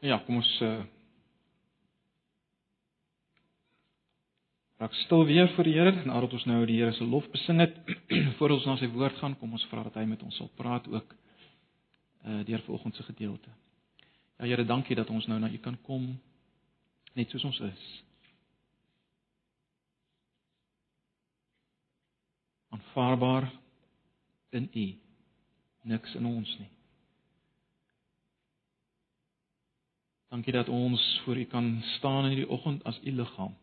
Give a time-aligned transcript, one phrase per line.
[0.00, 0.80] Ja, kom ons uh
[4.80, 7.74] raak stil weer vir die Here nadat ons nou die Here se lof besing het.
[8.38, 10.88] Voordat ons na sy woord gaan, kom ons vra dat hy met ons sal praat
[10.88, 11.12] ook
[12.24, 13.52] uh deur vanoggend se gedeelte.
[14.38, 16.08] Ja Here, dankie dat ons nou na U kan kom
[17.12, 17.86] net soos ons is.
[22.72, 23.52] Aanvaarbaar
[24.56, 24.90] in U.
[25.92, 26.72] Niks in ons nie.
[30.30, 33.56] Dankie dat ons voor U kan staan in hierdie oggend as U liggaam.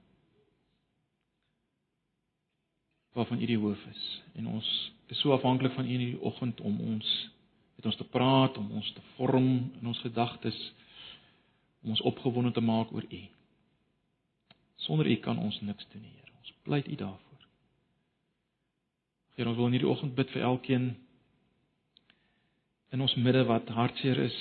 [3.16, 6.62] Waarvan U die hoof is en ons is so afhanklik van U in hierdie oggend
[6.62, 7.30] om ons
[7.76, 10.58] met ons te praat, om ons te vorm in ons gedagtes,
[11.84, 13.22] om ons opgewonde te maak oor U.
[14.76, 16.36] Sonder U kan ons niks doen, Here.
[16.40, 17.48] Ons pleit U daarvoor.
[19.36, 20.96] Here, ons wil in hierdie oggend bid vir elkeen
[22.92, 24.38] in ons midde wat hartseer is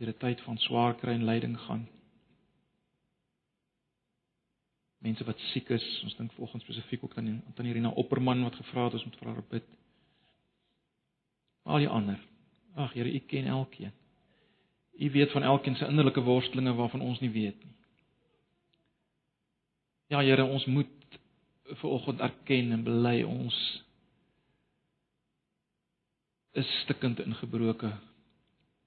[0.00, 1.88] deur 'n tyd van swaar kry en lyding gaan.
[4.98, 8.84] Mense wat siek is, ons dink vanoggend spesifiek ook aan aan Irina Opperman wat gevra
[8.84, 9.64] het ons moet vir haar bid.
[11.62, 12.20] Al die ander.
[12.74, 13.92] Ag Here, U ken elkeen.
[14.92, 17.74] U weet van elkeen se innerlike worstelinge waarvan ons nie weet nie.
[20.06, 21.20] Ja Here, ons moet
[21.64, 23.84] vanoggend erken en bely ons
[26.52, 28.00] is stikkend en gebroken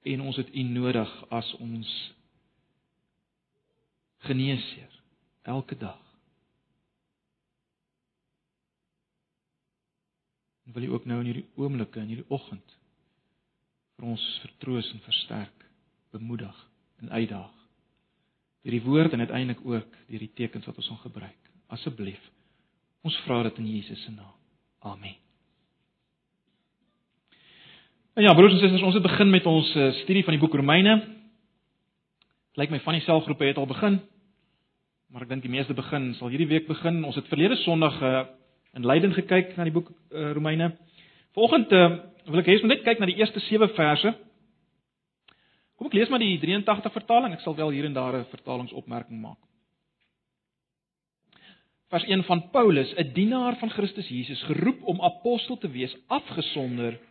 [0.03, 1.91] en ons het U nodig as ons
[4.27, 4.99] geneesheer
[5.41, 5.99] elke dag.
[10.65, 12.77] En wil U ook nou in hierdie oomblikke in hierdie oggend
[13.97, 15.65] vir ons vertroos en versterk,
[16.11, 16.63] bemoedig
[17.03, 17.59] en uitdaag.
[18.63, 21.51] Deur die woord en uiteindelik ook deur die tekens wat ons gaan gebruik.
[21.67, 22.31] Asseblief.
[23.03, 24.39] Ons vra dit in Jesus se naam.
[24.79, 25.22] Amen.
[28.13, 30.53] En ja, broers en susters, ons het begin met ons uh, studie van die boek
[30.53, 30.99] Romeine.
[32.61, 33.95] Lyk my van die selfgroepe het al begin.
[35.09, 36.99] Maar ek dink die meeste begin sal hierdie week begin.
[37.09, 38.19] Ons het verlede Sondag uh,
[38.77, 40.75] in Leiden gekyk na die boek uh, Romeine.
[41.33, 41.87] Vanoggend uh,
[42.27, 44.11] wil ek hê ons moet net kyk na die eerste 7 verse.
[45.73, 47.33] Kom ek lees maar die 83 vertaling.
[47.33, 49.39] Ek sal wel hier en daar 'n vertalingsopmerking maak.
[51.89, 57.01] Vers 1 van Paulus, 'n dienaar van Christus Jesus, geroep om apostel te wees, afgesonder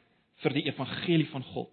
[0.43, 1.71] vir die evangelie van God.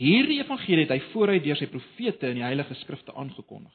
[0.00, 3.74] Hierdie evangelie het hy vooruit deur sy profete in die heilige skrifte aangekondig.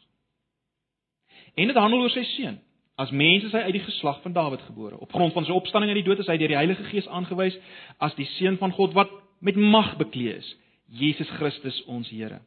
[1.56, 2.57] En dit handel oor sy seun.
[3.00, 4.97] As mense sy uit die geslag van Dawid gebore.
[5.03, 7.57] Op grond van sy opstanding uit die dood is hy deur die Heilige Gees aangewys
[8.03, 9.11] as die seun van God wat
[9.44, 10.51] met mag bekleed is,
[10.88, 12.39] Jesus Christus ons Here.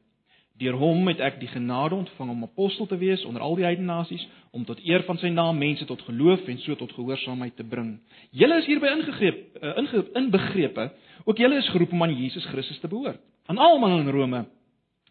[0.59, 3.93] Deur hom het ek die genade ontvang om apostel te wees onder al die heidene
[3.93, 7.67] nasies om tot eer van sy naam mense tot geloof en so tot gehoorsaamheid te
[7.67, 7.93] bring.
[8.35, 10.89] Julle is hierby ingegreep uh, inge, inbegrepe,
[11.25, 13.23] ook julle is geroep om aan Jesus Christus te behoort.
[13.47, 14.45] Aan almal in Rome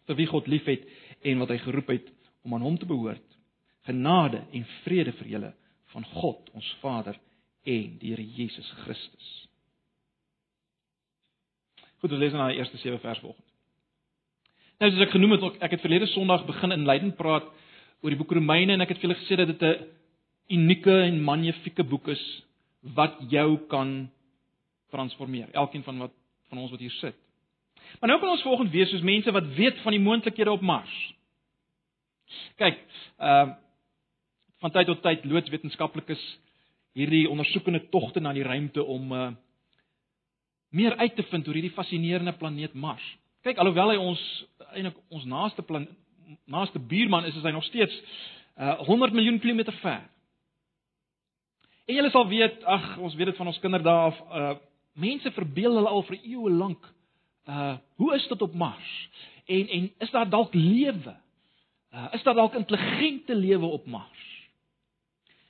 [0.08, 0.84] vir wie God liefhet
[1.24, 2.12] en wat hy geroep het
[2.44, 3.24] om aan hom te behoort.
[3.88, 5.52] Genade en vrede vir julle
[5.94, 7.16] van God ons Vader
[7.64, 9.28] en die Here Jesus Christus.
[11.98, 13.47] Goed, ons lees nou die eerste 7 vers volgens.
[14.78, 17.46] Nou soos ek genoem het, ek het verlede Sondag begin in Leiden praat
[17.98, 19.88] oor die boek Romeine en ek het vir julle gesê dat dit 'n
[20.54, 22.22] unieke en magnifieke boek is
[22.94, 24.08] wat jou kan
[24.90, 25.50] transformeer.
[25.52, 26.14] Elkeen van wat
[26.48, 27.16] van ons wat hier sit.
[28.00, 31.14] Maar nou kan ons volgens wees soos mense wat weet van die moontlikhede op Mars.
[32.56, 32.78] Kyk,
[33.18, 33.54] ehm uh,
[34.58, 36.38] van tyd tot tyd loods wetenskaplikes
[36.92, 39.30] hierdie ondersoekende togte na die ruimte om uh
[40.70, 43.18] meer uit te vind oor hierdie fascinerende planeet Mars.
[43.46, 44.22] Kyk, alhoewel hy ons
[44.74, 45.86] eintlik ons naaste plan
[46.50, 47.94] naaste buurman is, is hy nog steeds
[48.58, 50.02] uh 100 miljoen kilometer ver.
[51.86, 54.56] En julle sal weet, ag, ons weet dit van ons kinderdae af, uh
[54.98, 56.90] mense verbeel hulle al vir eeue lank
[57.48, 58.92] uh hoe is dit op Mars?
[59.46, 61.14] En en is daar dalk lewe?
[61.94, 64.26] Uh is daar dalk intelligente lewe op Mars?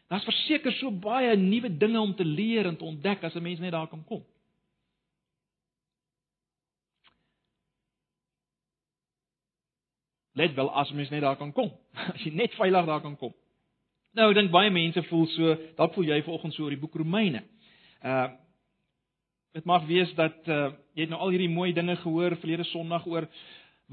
[0.09, 3.59] Daar's verseker so baie nuwe dinge om te leer en te ontdek as 'n mens
[3.59, 4.25] net daar kan kom.
[10.39, 11.73] Let wel as mens net daar kan kom.
[12.15, 13.35] As jy net veilig daar kan kom.
[14.17, 16.99] Nou, ek dink baie mense voel so, dalk voel jy vanoggend so oor die boek
[17.01, 17.45] Romeine.
[18.03, 18.29] Uh
[19.57, 23.07] dit mag wees dat uh jy het nou al hierdie mooi dinge gehoor verlede Sondag
[23.09, 23.27] oor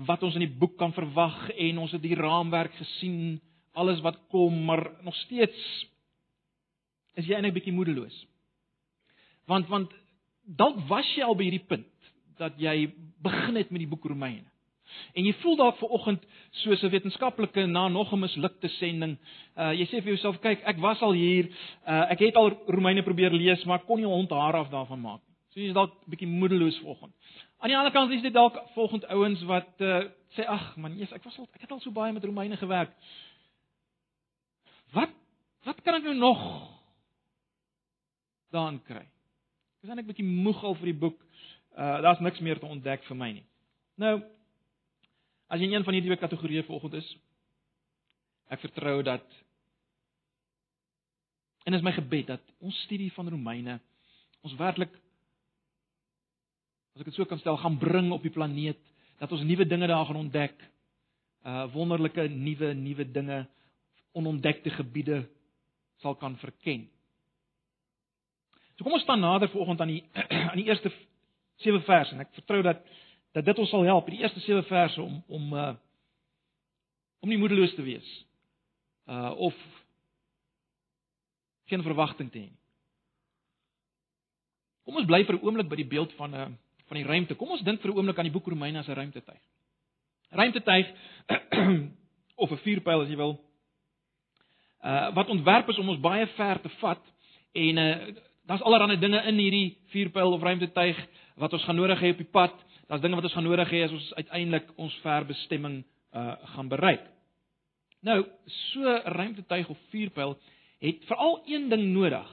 [0.10, 3.40] wat ons in die boek kan verwag en ons het die raamwerk gesien,
[3.74, 5.62] alles wat kom, maar nog steeds
[7.16, 8.16] is jy eintlik bietjie moedeloos.
[9.48, 9.94] Want want
[10.46, 12.92] dalk was jy al by hierdie punt dat jy
[13.24, 14.46] begin het met die boek Romeine.
[15.14, 16.26] En jy voel dalk ver oggend
[16.64, 19.18] soos 'n wetenskaplike na nog 'n mislukte sending.
[19.58, 21.46] Uh jy sê vir jouself, kyk, ek was al hier.
[21.88, 25.22] Uh ek het al Romeine probeer lees, maar kon nie hond haar af daarvan maak.
[25.50, 27.14] So jy is dalk bietjie moedeloos ver oggend.
[27.60, 30.04] Aan die ander kant is dit dalk volgens ouens wat uh,
[30.36, 32.92] sê ag man, Jesus, ek was al ek het al so baie met Romeine gewerk.
[34.94, 35.10] Wat
[35.64, 36.42] wat kan ek nou nog
[38.52, 39.06] daan kry?
[39.06, 41.20] Ek is eintlik 'n bietjie moeg al vir die boek.
[41.78, 43.46] Uh daar's niks meer te ontdek vir my nie.
[43.96, 44.20] Nou
[45.48, 47.10] as jy in een van hierdie twee kategorieë volgens is,
[48.54, 49.26] ek vertrou dat
[51.66, 53.80] en is my gebed dat ons studie van Romeine
[54.46, 54.94] ons werklik
[56.96, 58.80] as ek dit so kan stel, gaan bring op die planeet
[59.20, 60.56] dat ons nuwe dinge daar gaan ontdek.
[61.46, 63.46] Uh wonderlike nuwe nuwe dinge,
[64.16, 65.26] onontdekte gebiede
[66.02, 66.88] sal kan verken.
[68.76, 70.04] So kom ons staan nader vanoggend aan die
[70.52, 70.92] aan die eerste
[71.64, 72.82] 7 verse en ek vertrou dat
[73.36, 75.74] dat dit ons sal help in die eerste 7 verse om om uh
[77.20, 78.10] om nie moedeloos te wees.
[79.10, 79.56] Uh of
[81.66, 82.62] geen verwagting te hê nie.
[84.86, 86.54] Kom ons bly vir 'n oomblik by die beeld van 'n uh,
[86.88, 87.36] van die ruimte.
[87.36, 89.42] Kom ons dink vir 'n oomblik aan die boek Romeine as 'n ruimtetuig.
[90.30, 90.88] Ruimtetuig
[92.44, 93.42] of 'n vuurpyl as jy wil.
[94.84, 97.04] Uh wat ontwerp is om ons baie ver te vat
[97.52, 98.16] en uh
[98.46, 102.32] daar's allerlei dinge in hierdie vuurpyl of ruimtetuig wat ons gaan nodig hê op die
[102.32, 102.65] pad.
[102.88, 105.84] Daar's dinge wat ons gaan nodig hê as ons uiteindelik ons verbestemming
[106.16, 107.06] uh gaan bereik.
[108.06, 108.26] Nou,
[108.72, 110.36] so ruimtetuig of vuurpyl
[110.84, 112.30] het veral een ding nodig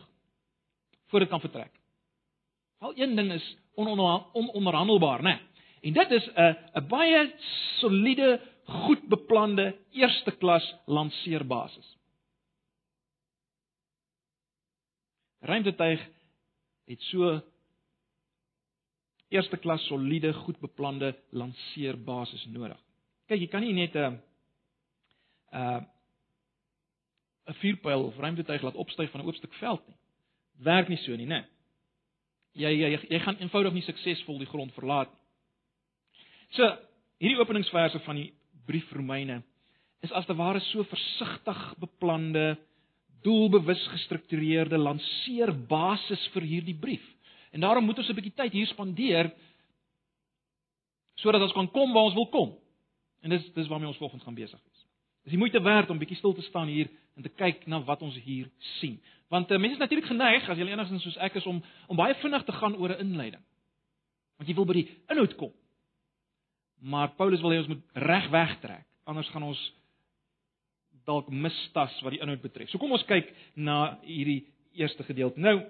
[1.08, 1.72] voor dit kan vertrek.
[2.78, 5.38] Al een ding is ononderhandelbaar, né?
[5.80, 7.34] En dit is 'n 'n baie
[7.80, 11.96] soliede, goed beplande eerste klas lanseerbasis.
[15.40, 16.08] Ruimtetuig
[16.84, 17.42] het so
[19.32, 22.78] eerste klas soliede, goed beplande lanseerbasis nodig.
[23.28, 24.18] Kyk, jy kan nie net 'n
[25.52, 25.86] 'n
[27.48, 29.96] 'n vuurpyl of ruimtetuig laat opstyg van 'n oop stuk veld nie.
[30.58, 31.44] Werk nie so nie, né?
[32.58, 35.20] jy jy jy gaan eenvoudig nie suksesvol die grond verlaat nie.
[36.58, 36.68] So,
[37.22, 38.28] hierdie openingsverse van die
[38.68, 39.40] brief Romeine
[40.04, 42.56] is as te ware so versigtig beplande,
[43.22, 47.04] doelbewus gestruktureerde lanseerbasis vir hierdie brief.
[47.52, 49.32] En daarom moet ons 'n bietjie tyd hier spandeer
[51.14, 52.58] sodat ons kan kom waar ons wil kom.
[53.20, 54.86] En dis dis waarmee ons volgens gaan besig wees.
[55.22, 58.02] Dis die moeite werd om bietjie stil te staan hier en te kyk na wat
[58.02, 59.00] ons hier sien.
[59.28, 62.14] Want uh, mense is natuurlik geneig as jy enigstens soos ek is om om baie
[62.14, 63.44] vinnig te gaan oor 'n inleiding.
[64.36, 65.52] Want jy wil by die inhoud kom.
[66.80, 69.60] Maar Paulus wil hê ons moet reg wegtrek, anders gaan ons
[71.04, 72.70] dalk mistas wat die inhoud betref.
[72.70, 75.40] So kom ons kyk na hierdie eerste gedeelte.
[75.40, 75.60] Nou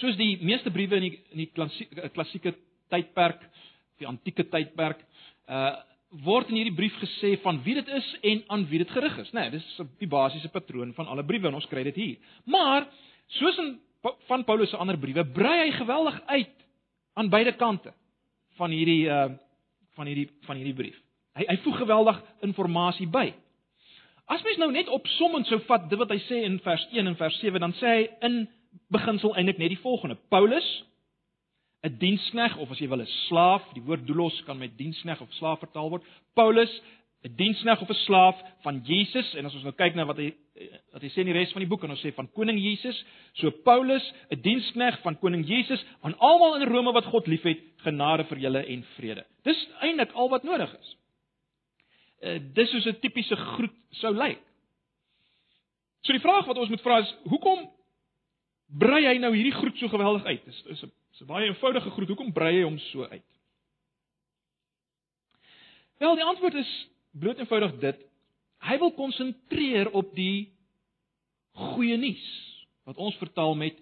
[0.00, 2.54] soos die meeste briewe in die in die klassieke klassieke
[2.92, 3.42] tydperk,
[4.00, 5.04] die antieke tydperk,
[5.48, 5.76] uh
[6.24, 9.32] word in hierdie brief gesê van wie dit is en aan wie dit gerig is,
[9.34, 9.48] né?
[9.48, 12.36] Nee, dis die basiese patroon van alle briewe en ons kry dit hier.
[12.46, 12.86] Maar
[13.40, 13.74] soos in
[14.28, 16.54] van Paulus se ander briewe, brei hy geweldig uit
[17.18, 17.92] aan beide kante
[18.60, 19.34] van hierdie uh
[19.96, 20.96] van hierdie van hierdie brief.
[21.36, 23.30] Hy hy voeg geweldig inligting by.
[24.26, 27.16] As mens nou net opsommend sou vat dit wat hy sê in vers 1 en
[27.16, 28.38] vers 7, dan sê hy in
[28.88, 30.84] beginsel eintlik net die volgende: Paulus
[31.86, 35.32] 'n dienskneg of as jy wil 'n slaaf, die woord doulos kan met dienskneg of
[35.32, 36.04] slaaf vertaal word.
[36.34, 36.72] Paulus,
[37.24, 40.34] 'n dienskneg of 'n slaaf van Jesus en as ons nou kyk na wat hy
[40.92, 43.04] wat hy sê in die res van die boek en ons sê van koning Jesus,
[43.34, 48.24] so Paulus, 'n dienskneg van koning Jesus aan almal in Rome wat God liefhet, genade
[48.24, 49.24] vir julle en vrede.
[49.44, 50.96] Dis eintlik al wat nodig is.
[52.22, 54.40] Uh, dis soos 'n tipiese groet sou lyk.
[56.02, 57.68] So die vraag wat ons moet vra is, hoekom
[58.66, 60.44] brei hy nou hierdie groet so geweldig uit?
[60.44, 62.08] Dis is 'n Dis 'n baie eenvoudige groet.
[62.08, 63.24] Hoekom brei hy hom so uit?
[65.98, 68.02] Wel, die antwoord is bloot eenvoudig dit.
[68.60, 70.52] Hy wil konsentreer op die
[71.52, 72.26] goeie nuus
[72.84, 73.80] wat ons vertaal met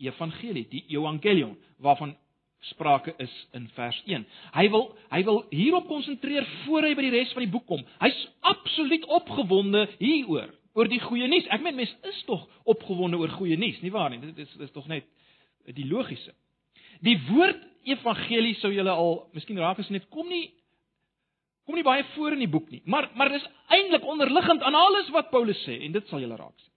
[0.00, 2.16] evangelie, die evangelion waarvan
[2.60, 4.24] sprake is in vers 1.
[4.56, 7.84] Hy wil hy wil hierop konsentreer voor hy by die res van die boek kom.
[8.00, 11.48] Hy's absoluut opgewonde hieroor, oor die goeie nuus.
[11.50, 14.20] Ek meen mense is tog opgewonde oor goeie nuus, nie waar nie?
[14.22, 15.06] Dit is dit is tog net
[15.76, 16.34] die logiese.
[17.04, 20.50] Die woord evangelie sou julle al miskien raak gesien het, kom nie
[21.66, 25.10] kom nie baie voor in die boek nie, maar maar dis eintlik onderliggend aan alles
[25.14, 26.72] wat Paulus sê en dit sal julle raak sien.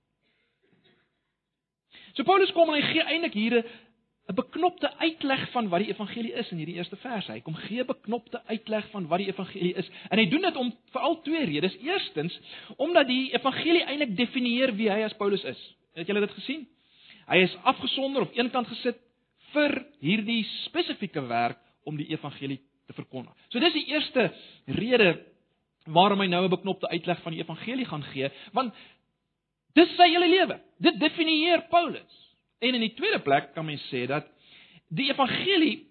[2.14, 3.66] So Paulus kom en hy gee eintlik hier 'n
[4.32, 7.28] beknopte uitleg van wat die evangelie is in hierdie eerste vers.
[7.28, 10.56] Hy kom gee 'n beknopte uitleg van wat die evangelie is en hy doen dit
[10.56, 11.78] om veral twee redes.
[11.78, 12.40] Eerstens,
[12.78, 15.76] omdat die evangelie eintlik definieer wie hy as Paulus is.
[15.94, 16.68] Het julle dit gesien?
[17.28, 18.98] Hy is afgesonder of eenkant gesit
[19.52, 23.34] vir hierdie spesifieke werk om die evangelie te verkondig.
[23.50, 24.32] So dis die eerste
[24.66, 25.26] rede
[25.86, 28.74] waarom hy nou 'n beknopte uitleg van die evangelie gaan gee, want
[29.76, 30.60] dis sy hele lewe.
[30.80, 32.23] Dit definieer Paulus.
[32.64, 34.28] En in die tweede plek kan mens sê dat
[34.94, 35.82] die evangelie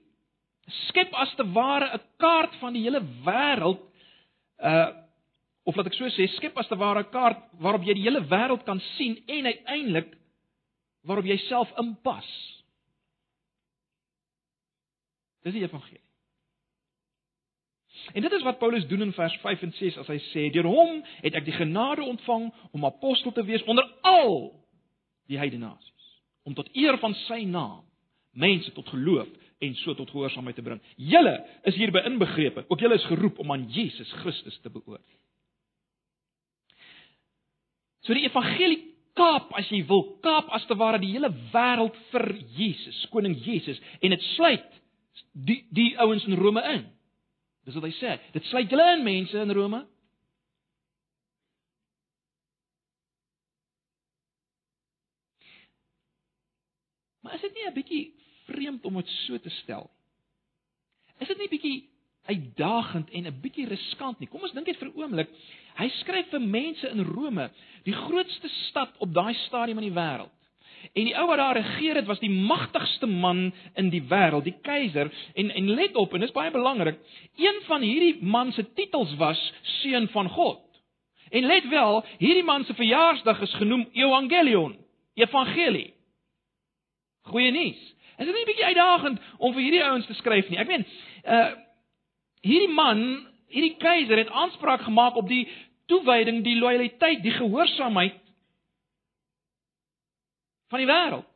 [0.88, 3.81] skep as te ware 'n kaart van die hele wêreld
[4.59, 4.91] uh
[5.64, 8.25] of laat ek so sê, skep as te ware 'n kaart waarop jy die hele
[8.26, 10.17] wêreld kan sien en uiteindelik
[11.07, 12.29] waarop jy self inpas.
[15.43, 16.00] Dis die evangelie.
[18.14, 20.67] En dit is wat Paulus doen in vers 5 en 6 as hy sê: "Deur
[20.67, 24.62] hom het ek die genade ontvang om apostel te wees onder al
[25.26, 25.92] die heidene nasies,
[26.43, 27.83] om tot eer van sy naam
[28.33, 29.29] mense tot geloof
[29.63, 30.81] en so tot gehoorsaamheid te bring.
[30.97, 31.35] Julle
[31.69, 32.65] is hierby inbegrepe.
[32.69, 35.21] Ook julle is geroep om aan Jesus Christus te beoordeel."
[38.03, 38.81] So die evangelie
[39.15, 43.81] kaap as jy wil, kaap as te ware die hele wêreld vir Jesus, koning Jesus
[44.01, 44.81] en dit sluit
[45.33, 46.87] die die ouens in Rome in.
[47.67, 48.17] Dis wat hy sê.
[48.35, 49.85] Dit sluit julle in mense in Rome.
[57.33, 59.91] Maar is dit nie 'n bietjie vreemd om dit so te stel?
[61.19, 61.89] Is dit nie bietjie
[62.27, 64.29] uitdagend en 'n bietjie riskant nie?
[64.29, 65.29] Kom ons dink net vir 'n oomblik.
[65.77, 67.51] Hy skryf vir mense in Rome,
[67.85, 70.31] die grootste stad op daai stadium in die wêreld.
[70.93, 74.61] En die ou wat daar regeer het was die magtigste man in die wêreld, die
[74.62, 75.12] keiser.
[75.35, 76.99] En en let op, en dis baie belangrik,
[77.37, 80.61] een van hierdie man se titels was seun van God.
[81.31, 84.77] En let wel, hierdie man se verjaarsdag is genoem Evangelion,
[85.15, 85.92] evangelie.
[87.31, 87.83] Goeie nuus.
[88.19, 90.59] Is dit nie 'n bietjie uitdagend om vir hierdie ouens te skryf nie?
[90.59, 90.87] Ek meen,
[91.25, 91.55] uh
[92.43, 95.49] hierdie man, hierdie keiser het aanspraak gemaak op die
[95.87, 98.19] toewyding, die lojaliteit, die gehoorsaamheid
[100.73, 101.29] van die wêreld.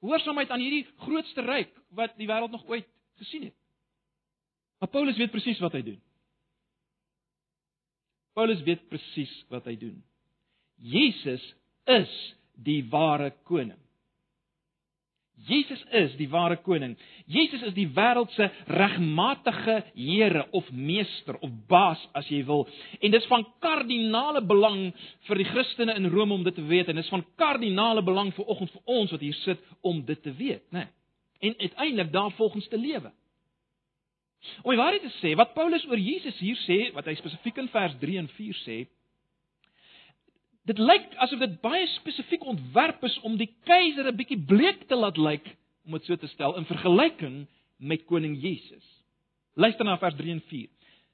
[0.00, 2.88] Gehoorsaamheid aan hierdie grootste ryk wat die wêreld nog ooit
[3.20, 3.56] gesien het.
[4.78, 6.00] Maar Paulus weet presies wat hy doen.
[8.34, 10.00] Paulus weet presies wat hy doen.
[10.76, 11.44] Jesus
[11.84, 13.78] is die ware koning.
[15.44, 16.94] Jesus is die ware koning.
[17.26, 22.68] Jesus is die wêreld se regmatige Here of meester of baas as jy wil.
[23.00, 24.92] En dit is van kardinale belang
[25.26, 28.30] vir die Christene in Rome om dit te weet en dit is van kardinale belang
[28.36, 30.86] vir oggend vir ons wat hier sit om dit te weet, né?
[30.86, 30.92] Nee.
[31.44, 33.10] En uiteindelik daarvolgens te lewe.
[34.62, 37.68] Om die waarheid te sê, wat Paulus oor Jesus hier sê, wat hy spesifiek in
[37.72, 38.78] vers 3 en 4 sê,
[40.64, 44.96] Dit lyk asof dit baie spesifiek ontwerp is om die keiser 'n bietjie bleek te
[44.96, 45.44] laat lyk,
[45.84, 47.46] om dit so te stel in vergelyking
[47.78, 48.86] met koning Jesus.
[49.54, 50.68] Luister na vers 3 en 4.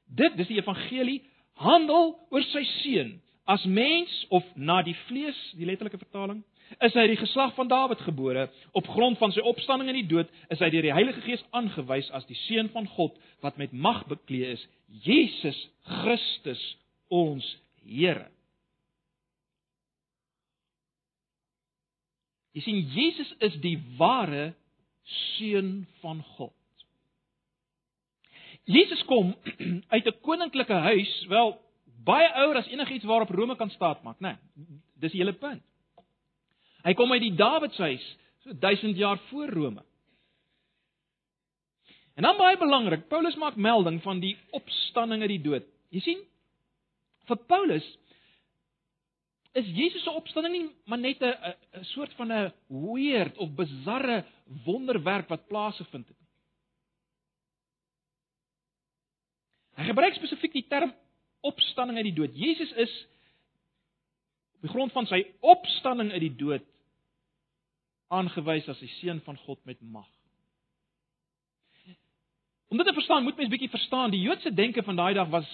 [0.06, 1.22] Dit dis die evangelie
[1.54, 6.44] handel oor sy seun as mens of na die vlees, die letterlike vertaling,
[6.78, 8.46] is hy die geslag van Dawid gebore
[8.78, 12.10] op grond van sy opstanding in die dood, is hy deur die Heilige Gees aangewys
[12.14, 14.66] as die seun van God wat met mag bekleed is,
[15.02, 16.62] Jesus Christus
[17.08, 18.28] ons Here.
[22.56, 24.52] Jy sien Jesus is die ware
[25.36, 26.54] seun van God.
[28.70, 29.34] Jesus kom
[29.94, 31.54] uit 'n koninklike huis, wel
[32.04, 34.38] baie ouer as enigiets waarop Rome kan staatmaak, né?
[34.54, 35.62] Nee, dis die hele punt.
[36.84, 38.04] Hy kom uit die Dawidshuis,
[38.44, 39.84] so 1000 jaar voor Rome.
[42.16, 45.66] En dan baie belangrik, Paulus maak melding van die opstanding uit die dood.
[45.90, 46.22] Jy sien,
[47.28, 47.86] vir Paulus
[49.52, 51.34] is Jesus se opstanding nie maar net 'n
[51.80, 54.24] 'n soort van 'n weird of bizarre
[54.64, 56.28] wonderwerk wat plaasgevind het nie.
[59.76, 60.94] Hy gebruik spesifiek die term
[61.40, 62.34] opstanding uit die dood.
[62.34, 63.06] Jesus is
[64.54, 66.64] op die grond van sy opstanding uit die dood
[68.08, 70.19] aangewys as die seun van God met mag.
[72.70, 75.46] Om dit te verstaan, moet mens bietjie verstaan, die Joodse denke van daai dag was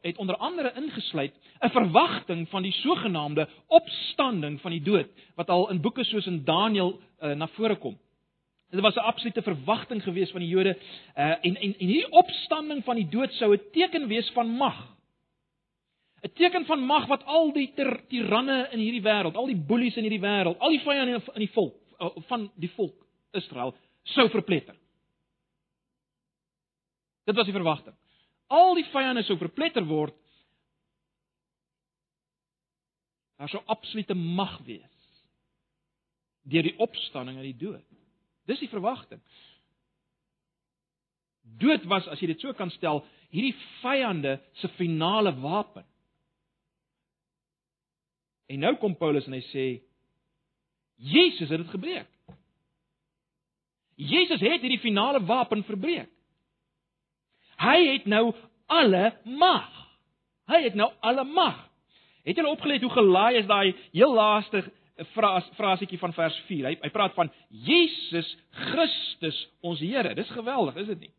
[0.00, 5.70] het onder andere ingesluit 'n verwagting van die sogenaamde opstanding van die dood wat al
[5.70, 7.98] in boeke soos in Daniël uh, na vore kom.
[8.70, 10.76] Dit was 'n absolute verwagting geweest van die Jode
[11.16, 14.96] uh, en en en hierdie opstanding van die dood sou 'n teken wees van mag.
[16.22, 17.72] 'n Teken van mag wat al die
[18.08, 21.52] tiranne in hierdie wêreld, al die boelies in hierdie wêreld, al die vyande in die
[21.52, 24.74] volk uh, van die volk Israel sou verpletter.
[27.24, 27.96] Dit was die verwagting.
[28.52, 30.16] Al die vyande sou verpletter word.
[33.40, 34.90] Daar sou absolute mag wees
[36.44, 37.84] deur die opstanding uit die dood.
[38.44, 39.20] Dis die verwagting.
[41.60, 43.00] Dood was, as jy dit so kan stel,
[43.32, 45.86] hierdie vyande se finale wapen.
[48.52, 49.66] En nou kom Paulus en hy sê
[51.00, 52.10] Jesus het dit gebreek.
[53.96, 56.13] Jesus het hierdie finale wapen verbreek.
[57.60, 58.32] Hy het nou
[58.66, 59.70] alle mag.
[60.50, 61.58] Hy het nou alle mag.
[62.24, 64.64] Het julle opgelet hoe gelaai is daai heel laaste
[64.96, 66.66] 'n fraas frasietjie van vers 4.
[66.66, 70.14] Hy hy praat van Jesus Christus ons Here.
[70.14, 71.10] Dis geweldig, is dit nie?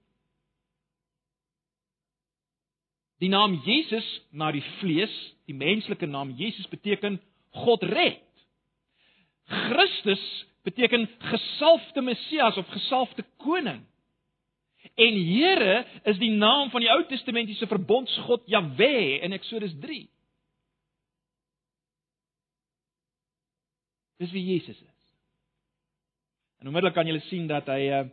[3.20, 5.14] Die naam Jesus na die vlees,
[5.48, 7.20] die menslike naam Jesus beteken
[7.52, 8.24] God red.
[9.46, 10.24] Christus
[10.64, 13.84] beteken gesalfde Messias of gesalfde koning.
[14.94, 20.04] En Here is die naam van die Ou Testamentiese verbondsgod Jahwe in Eksodus 3.
[24.22, 25.02] Dis wie Jesus is.
[26.62, 28.06] En onmiddellik kan jy sien dat hy uh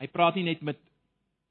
[0.00, 0.78] hy praat nie net met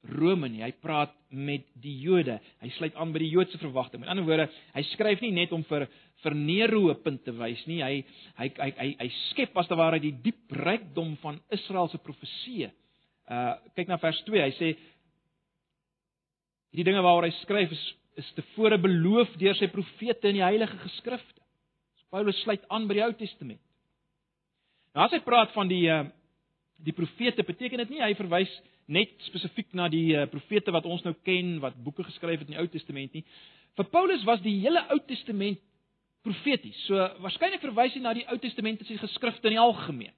[0.08, 2.38] Rome nie, hy praat met die Jode.
[2.62, 4.00] Hy sluit aan by die Joodse verwagting.
[4.00, 5.86] Met ander woorde, hy skryf nie net om vir
[6.24, 7.82] vir Nero 'n punt te wys nie.
[7.82, 8.04] Hy
[8.38, 12.70] hy hy hy, hy skep as te ware die diep rykdom van Israel se profeseë.
[13.28, 14.40] Uh kyk na vers 2.
[14.40, 14.76] Hy sê
[16.72, 20.76] hierdie dinge waaroor hy skryf is is tevore beloof deur sy profete in die heilige
[20.78, 21.40] geskrifte.
[22.00, 23.60] So Paulus sluit aan by die Ou Testament.
[24.94, 26.04] Nou as hy praat van die uh
[26.80, 28.48] die profete, beteken dit nie hy verwys
[28.90, 32.56] net spesifiek na die uh, profete wat ons nou ken wat boeke geskryf het in
[32.56, 33.24] die Ou Testament nie.
[33.78, 35.60] Vir Paulus was die hele Ou Testament
[36.26, 36.78] profeties.
[36.86, 40.14] So waarskynlik verwys hy na die Ou Testamentiese geskrifte in die algemeen.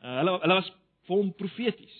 [0.00, 0.70] Uh, hulle hulle was
[1.10, 1.96] vol profeties.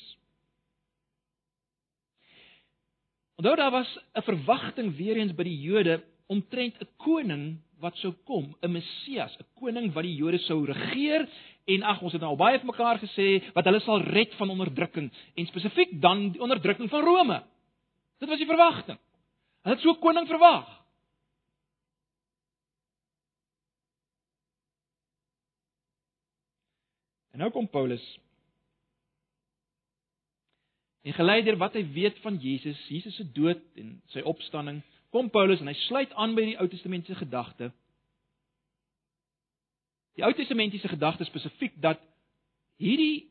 [3.36, 8.12] Onthou daar was 'n verwagting weer eens by die Jode omtrent 'n koning wat sou
[8.24, 11.28] kom, 'n Messias, 'n koning wat die Jode sou regeer
[11.66, 14.50] en ag ons het nou al baie vir mekaar gesê wat hulle sal red van
[14.50, 17.42] onderdrukking en spesifiek dan die onderdrukking van Rome.
[18.18, 18.98] Dit was die verwagting.
[19.62, 20.86] Hulle het so 'n koning verwag.
[27.32, 28.18] En nou kom Paulus.
[31.02, 34.80] En gelei deur wat hy weet van Jesus, Jesus se dood en sy opstanding,
[35.16, 37.72] kom Paulus en hy sluit aan by die Ou Testamentiese gedagte
[40.16, 42.00] die Ou Testamentiese gedagte spesifiek dat
[42.80, 43.28] hierdie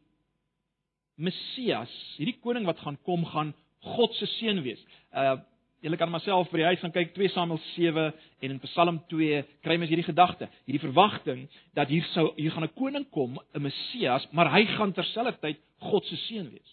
[1.15, 3.54] Messias, hierdie koning wat gaan kom, gaan
[3.96, 4.82] God se seun wees.
[5.13, 5.38] Uh
[5.86, 8.05] julle kan myself by die huis gaan kyk 2 Samuel 7
[8.42, 11.44] en in Psalm 2 kry mens hierdie gedagte, hierdie verwagting
[11.77, 16.05] dat hier sou hier gaan 'n koning kom, 'n Messias, maar hy gaan terselfdertyd God
[16.05, 16.72] se seun wees.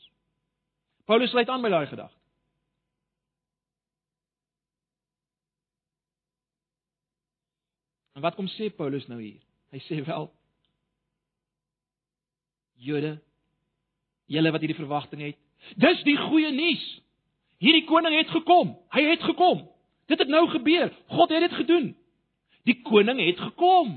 [1.04, 2.21] Paulus sluit aan by daai gedagte.
[8.22, 9.40] En wat kom sê Paulus nou hier?
[9.74, 10.28] Hy sê wel
[12.82, 13.16] Jode,
[14.30, 15.40] julle wat hierdie verwagting het,
[15.78, 16.85] dis die goeie nuus.
[17.62, 18.72] Hierdie koning het gekom.
[18.94, 19.64] Hy het gekom.
[20.11, 20.94] Dit het nou gebeur.
[21.11, 21.90] God het dit gedoen.
[22.66, 23.92] Die koning het gekom.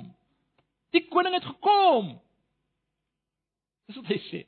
[0.93, 2.11] Die koning het gekom.
[3.85, 4.43] Dis wat hy sê.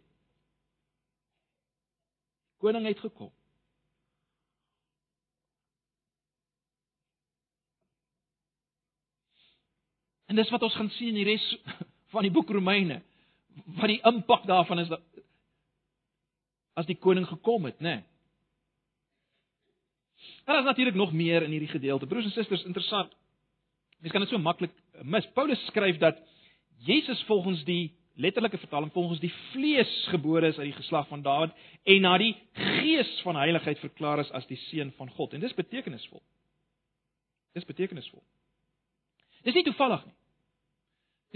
[2.61, 3.33] Koning het gekom.
[10.27, 11.45] En dis wat ons gaan sien in die res
[12.13, 13.01] van die boek Romeine.
[13.79, 15.03] Wat die impak daarvan is dat
[16.77, 17.97] as die koning gekom het, né?
[17.97, 18.03] Nee.
[20.45, 22.07] Daar is natuurlik nog meer in hierdie gedeelte.
[22.07, 23.11] Broers en susters, interessant.
[23.99, 25.25] Mens kan dit so maklik mis.
[25.33, 26.19] Paulus skryf dat
[26.85, 31.51] Jesus volgens die letterlike vertaling volgens die vlees gebore is uit die geslag van Dawid
[31.83, 35.33] en na die gees van heiligheid verklaar is as die seun van God.
[35.33, 36.21] En dis betekenisvol.
[37.53, 38.23] Dis betekenisvol.
[39.43, 40.16] Dis nie toevallig nie.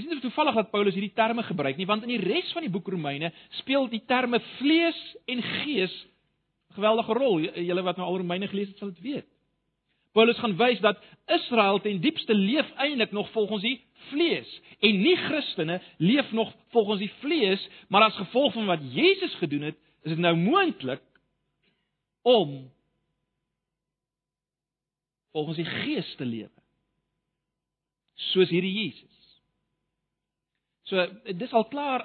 [0.02, 2.72] Dis nie toevallig dat Paulus hierdie terme gebruik nie, want in die res van die
[2.74, 4.98] boek Romeine speel die terme vlees
[5.30, 5.94] en gees
[6.72, 7.40] 'n geweldige rol.
[7.42, 9.28] Julle wat nou al Romeine gelees het, sal dit weet.
[10.14, 15.16] Paulus gaan wys dat Israel ten diepste leef eintlik nog volgens die vlees en nie
[15.16, 20.12] Christene leef nog volgens die vlees, maar as gevolg van wat Jesus gedoen het, is
[20.12, 21.02] dit nou moontlik
[22.22, 22.72] om
[25.32, 26.62] volgens die gees te lewe
[28.32, 29.11] soos hierdie Jesus.
[30.92, 31.06] So
[31.40, 32.04] dis al klaar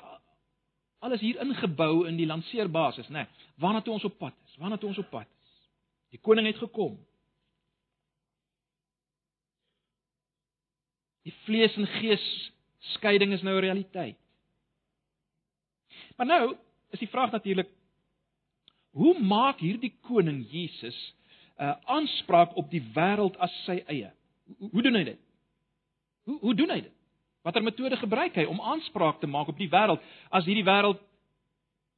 [1.02, 3.26] alles hier ingebou in die lanceerbasis, né?
[3.26, 4.54] Nee, waarna toe ons op pad is?
[4.62, 5.54] Waarna toe ons op pad is?
[6.14, 6.94] Die koning het gekom.
[11.26, 12.24] Die vlees en gees
[12.94, 14.18] skeiding is nou 'n realiteit.
[16.16, 16.56] Maar nou
[16.90, 17.68] is die vraag natuurlik
[18.90, 21.14] hoe maak hierdie koning Jesus
[21.58, 24.12] 'n uh, aanspraak op die wêreld as sy eie?
[24.58, 25.18] Hoe, hoe doen hy dit?
[26.24, 26.95] Hoe hoe doen hy dit?
[27.46, 30.02] Watter metode gebruik hy om aanspraak te maak op die wêreld
[30.34, 30.98] as hierdie wêreld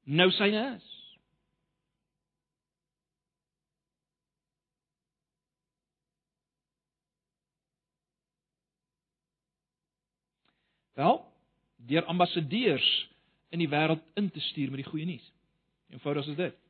[0.04, 0.88] nou syne is?
[11.00, 11.16] Wel,
[11.88, 12.92] deur ambassadeurs
[13.48, 15.32] in die wêreld in te stuur met die goeie nuus.
[15.96, 16.62] Eenvoudig is dit.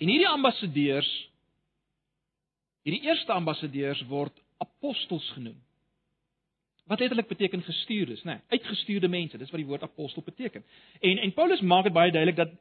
[0.00, 1.12] En hierdie ambassadeurs
[2.88, 4.32] hierdie eerste ambassadeurs word
[4.64, 5.60] apostels genoem.
[6.88, 8.38] Wat letterlik beteken gestuurdes, nê?
[8.38, 10.64] Nee, uitgestuurde mense, dis wat die woord apostel beteken.
[11.04, 12.54] En en Paulus maak dit baie duidelik dat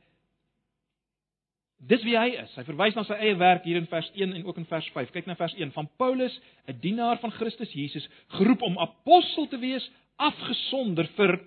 [1.78, 2.56] dis wie hy is.
[2.58, 5.14] Hy verwys na sy eie werk hier in vers 1 en ook in vers 5.
[5.16, 6.36] Kyk na vers 1 van Paulus,
[6.68, 11.40] 'n dienaar van Christus Jesus, geroep om apostel te wees, afgesonder vir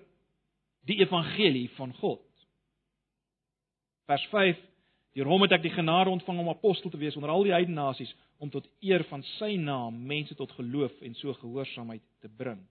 [0.85, 2.25] die evangelie van God.
[4.07, 4.57] Vers 5
[5.11, 7.75] Deur hom het ek die genade ontvang om apostel te wees onder al die heidene
[7.75, 12.61] nasies om tot eer van sy naam mense tot geloof en so gehoorsaamheid te bring.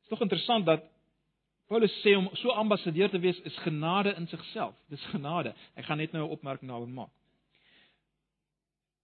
[0.00, 0.88] Dit is tog interessant dat
[1.70, 4.74] Paulus sê om so ambassadeur te wees is genade in sigself.
[4.90, 5.54] Dis genade.
[5.78, 7.12] Ek gaan net nou 'n opmerking daaroor maak.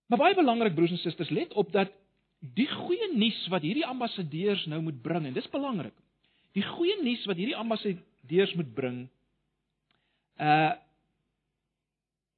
[0.07, 1.93] Maar baie belangrik broers en susters, let op dat
[2.41, 5.95] die goeie nuus wat hierdie ambassadeurs nou moet bring en dis belangrik.
[6.53, 9.09] Die goeie nuus wat hierdie ambassadeurs moet bring
[10.39, 10.75] uh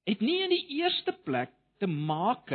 [0.08, 2.50] het nie in die eerste plek te maak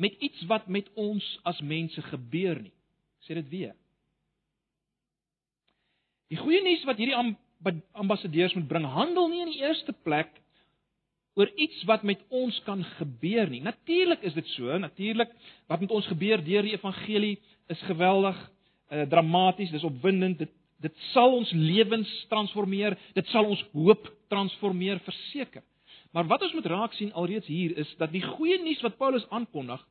[0.00, 2.72] met iets wat met ons as mense gebeur nie.
[3.20, 3.74] Ek sê dit weer.
[6.32, 7.18] Die goeie nuus wat hierdie
[7.94, 10.32] ambassadeurs moet bring, handel nie in die eerste plek
[11.34, 13.62] oor iets wat met ons kan gebeur nie.
[13.62, 15.32] Natuurlik is dit so, natuurlik
[15.70, 17.36] wat met ons gebeur deur die evangelie
[17.72, 18.38] is geweldig,
[18.90, 20.52] uh, dramaties, dis opwindend, dit
[20.84, 25.64] dit sal ons lewens transformeer, dit sal ons hoop transformeer verseker.
[26.14, 29.26] Maar wat ons moet raak sien alreeds hier is dat die goeie nuus wat Paulus
[29.34, 29.82] aankondig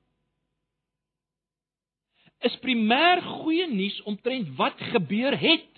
[2.43, 5.69] is primêr goeie nuus omtrent wat gebeur het.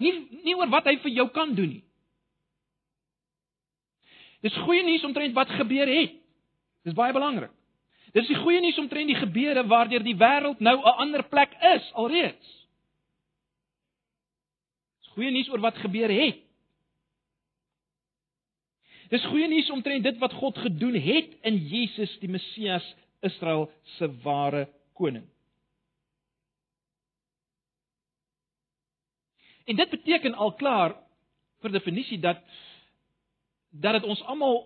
[0.00, 1.84] Nie nie oor wat hy vir jou kan doen nie.
[4.44, 6.16] Dis goeie nuus omtrent wat gebeur het.
[6.84, 7.52] Dis baie belangrik.
[8.16, 11.92] Dis die goeie nuus omtrent die gebeure waardeur die wêreld nou 'n ander plek is
[11.92, 12.63] alreeds.
[15.14, 16.40] Goeie nuus oor wat gebeur het.
[19.12, 22.84] Dis goeie nuus omtrent dit wat God gedoen het in Jesus die Messias,
[23.22, 24.66] Israel se ware
[24.98, 25.26] koning.
[29.64, 30.96] En dit beteken al klaar
[31.60, 32.42] per definisie dat
[33.70, 34.60] dat dit ons almal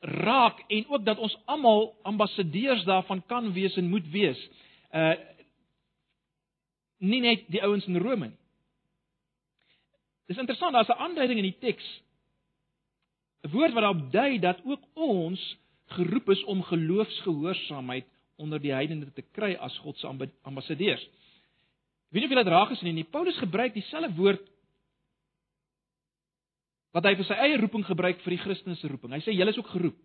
[0.00, 4.48] raak en ook dat ons almal ambassadeurs daarvan kan wees en moet wees.
[4.92, 5.16] Uh
[6.98, 8.47] nie net die ouens in Rome nie.
[10.28, 11.86] Dis interessant, daar's 'n aanduiding in die teks.
[13.44, 19.12] 'n Woord wat daarop dui dat ook ons geroep is om geloofsgehoorsaamheid onder die heidene
[19.12, 20.06] te kry as God se
[20.42, 21.02] ambassadeurs.
[22.08, 23.04] Ek weet nie of julle dit raak gesien nie.
[23.04, 24.44] Paulus gebruik dieselfde woord
[26.96, 29.12] wat hy vir sy eie roeping gebruik vir die Christelike roeping.
[29.12, 29.98] Hy sê julle is ook geroep.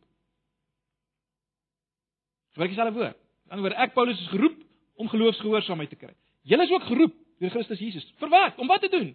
[2.54, 3.18] Gebruik dieselfde woord.
[3.18, 4.58] Aan die ander woord ek Paulus is geroep
[5.00, 6.12] om geloofsgehoorsaamheid te kry.
[6.44, 8.06] Julle is ook geroep deur Christus Jesus.
[8.20, 8.60] Vir wat?
[8.60, 9.14] Om wat te doen?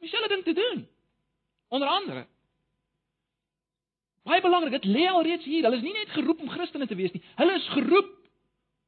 [0.00, 0.88] Dieselfde ding te doen.
[1.68, 2.26] Onder andere.
[4.26, 5.62] Baie belangrik, dit lê alreeds hier.
[5.62, 7.22] Hulle is nie net geroep om Christene te wees nie.
[7.38, 8.12] Hulle is geroep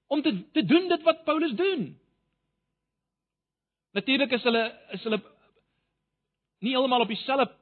[0.09, 1.93] om te te doen dit wat Paulus doen.
[3.93, 4.65] Natuurlik is hulle
[4.97, 5.21] is hulle
[6.65, 7.53] nie heeltemal op dieselfde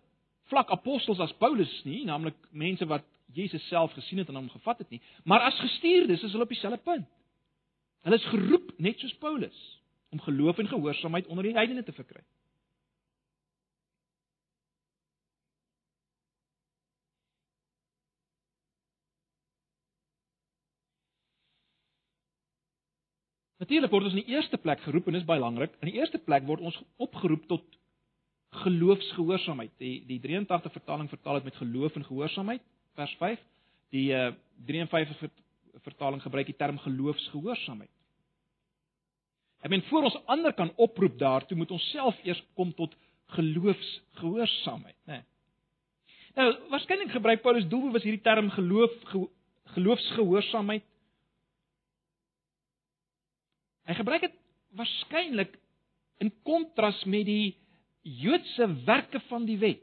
[0.50, 3.04] vlak apostels as Paulus nie, naamlik mense wat
[3.34, 6.54] Jesus self gesien het en hom gevat het nie, maar as gestuurdes is hulle op
[6.54, 7.08] dieselfde punt.
[8.06, 9.56] Hulle is geroep net soos Paulus
[10.14, 12.22] om geloof en gehoorsaamheid onder die heidene te verkry.
[23.66, 25.72] Natuurlik word ons in die eerste plek geroep en dis baie belangrik.
[25.82, 27.64] In die eerste plek word ons opgeroep tot
[28.62, 29.72] geloofsgehoorsaamheid.
[29.82, 32.62] Die die 83 vertaling vertaal dit met geloof en gehoorsaamheid,
[32.94, 33.42] vers 5.
[33.90, 34.28] Die uh,
[34.70, 35.26] 53
[35.82, 37.90] vertaling gebruik die term geloofsgehoorsaamheid.
[39.66, 42.94] Ek meen voor ons ander kan oproep daartoe moet ons self eers kom tot
[43.34, 45.18] geloofsgehoorsaamheid, né?
[45.18, 45.26] Nee.
[46.38, 49.26] Nou, waarskynlik gebruik Paulus doelbewus hierdie term geloof ge,
[49.74, 50.86] geloofsgehoorsaamheid
[53.86, 54.36] Hy gebruik dit
[54.76, 55.54] waarskynlik
[56.22, 57.56] in kontras met die
[58.06, 59.82] Joodse werke van die wet.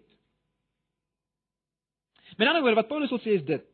[2.37, 3.65] Met ander woorde wat Paulus wil sê is dit: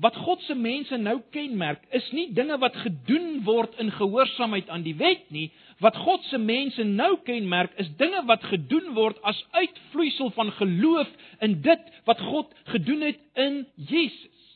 [0.00, 4.84] Wat God se mense nou kenmerk, is nie dinge wat gedoen word in gehoorsaamheid aan
[4.86, 5.48] die wet nie.
[5.82, 11.10] Wat God se mense nou kenmerk, is dinge wat gedoen word as uitvloeisel van geloof
[11.40, 14.46] in dit wat God gedoen het in Jesus.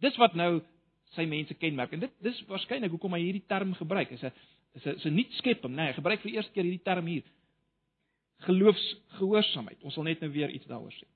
[0.00, 0.60] Dis wat nou
[1.16, 1.92] sy mense kenmerk.
[1.92, 4.12] En dit dis waarskynlik hoekom hy hierdie term gebruik.
[4.12, 4.32] Is 'n
[4.74, 5.76] is 'n is 'n nuut skepping, nê.
[5.76, 7.24] Nee, hy gebruik vir die eerste keer hierdie term hier.
[8.46, 9.82] Geloofsgehoorsaamheid.
[9.82, 11.06] Ons sal net nou weer iets daaroor sê.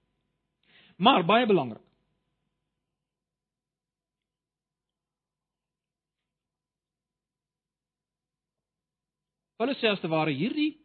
[0.97, 1.83] Maar baie belangrik.
[9.63, 10.83] Hulle sê as te ware hierdie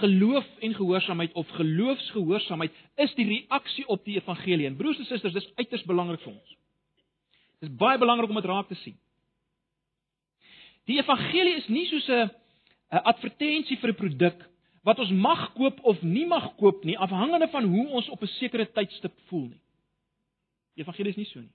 [0.00, 2.72] geloof en gehoorsaamheid of geloofsgehoorsaamheid
[3.04, 4.66] is die reaksie op die evangelie.
[4.66, 6.54] En broers en susters, dis uiters belangrik vir ons.
[7.64, 8.96] Dis baie belangrik om dit raak te sien.
[10.84, 12.30] Die evangelie is nie soos 'n
[12.92, 14.38] 'n advertensie vir 'n produk
[14.84, 18.26] wat ons mag koop of nie mag koop nie, afhangende van hoe ons op 'n
[18.38, 19.60] sekere tydstip voel nie.
[20.76, 21.54] Die evangelie is nie so nie.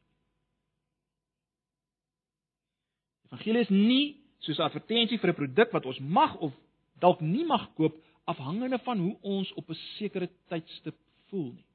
[3.22, 6.54] Die evangelie is nie soos 'n advertensie vir 'n produk wat ons mag of
[7.00, 7.96] dalk nie mag koop
[8.26, 10.98] afhangende van hoe ons op 'n sekere tydstip
[11.30, 11.66] voel nie.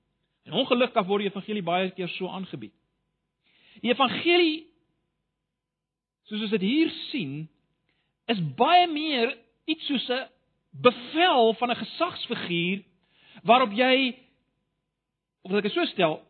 [0.44, 2.74] En ongelukkig word die evangelie baie keer so aangebied.
[3.84, 4.64] Die evangelie
[6.24, 7.42] soos ons dit hier sien,
[8.32, 9.34] is baie meer
[9.68, 10.28] iets soos 'n
[10.72, 12.84] bevel van 'n gesagsfiguur
[13.44, 14.16] waarop jy
[15.44, 16.22] of wat ek so stel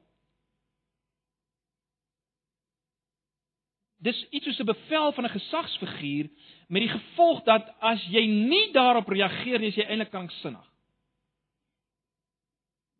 [4.05, 6.27] Dis iets soos 'n bevel van 'n gesagsfiguur
[6.69, 10.67] met die gevolg dat as jy nie daarop reageer nie, is jy eintlik kranksinnig.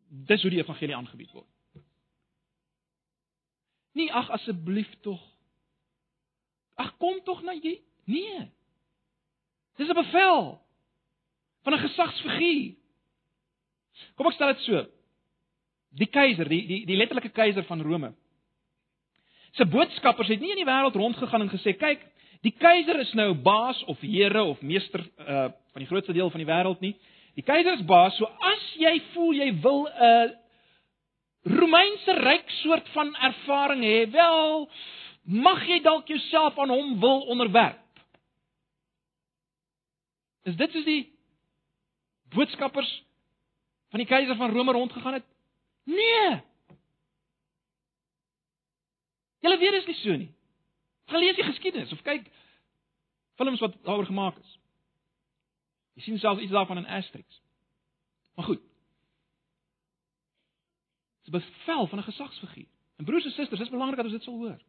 [0.09, 1.54] Dis hoe die evangelie aangebied word.
[3.95, 5.21] Nee, ag asseblief tog.
[6.75, 7.77] Ag kom tog na jy.
[8.11, 8.51] Nee.
[9.79, 10.59] Dis 'n bevel
[11.63, 12.75] van 'n gesagsfiguur.
[14.15, 14.85] Kom ek stel dit so.
[15.95, 18.13] Die keiser, die die die letterlike keiser van Rome.
[19.51, 22.01] Se boodskappers het nie in die wêreld rondgegaan en gesê, kyk,
[22.41, 26.39] die keiser is nou baas of here of meester uh van die grootste deel van
[26.39, 26.95] die wêreld nie.
[27.35, 30.44] Die keiser is baas, so as jy voel jy wil 'n uh,
[31.45, 34.69] Romeinse ryk soort van ervaring hê, wel
[35.25, 37.81] mag jy dalk jouself aan hom wil onderwerp.
[40.45, 41.03] Is dit soos die
[42.33, 42.89] boodskappers
[43.93, 45.25] van die keiser van Rome rondgegaan het?
[45.83, 46.41] Nee.
[49.45, 50.31] Julle weet dit is nie so nie.
[51.13, 52.25] Gelees die geskiedenis of kyk
[53.37, 54.53] films wat daaroor gemaak is.
[55.95, 57.41] Jy sien selfs iets daarvan in Asterix.
[58.35, 58.63] Maar goed.
[61.25, 62.69] Dit is bevel van 'n gesagsfiguur.
[62.97, 64.59] En broers en susters, dit is belangrik dat ons dit sal hoor.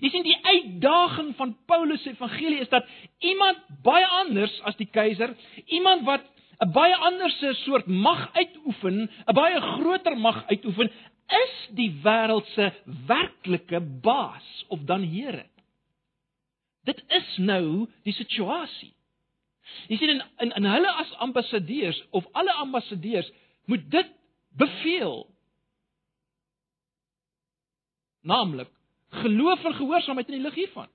[0.00, 2.86] Jy sien die uitdaging van Paulus se evangelie is dat
[3.18, 5.34] iemand baie anders as die keiser,
[5.66, 6.24] iemand wat
[6.60, 10.90] 'n baie anderse soort mag uitoefen, 'n baie groter mag uitoefen,
[11.28, 12.72] is die wêreld se
[13.06, 15.46] werklike baas of dan Here.
[16.84, 18.92] Dit is nou die situasie.
[19.88, 23.30] Jy sien in in, in hulle as ambassadeurs of alle ambassadeurs
[23.68, 24.08] moet dit
[24.48, 25.26] beveel.
[28.20, 28.70] Naamlik
[29.08, 30.88] geloof en gehoorsaamheid in die lig hiervan.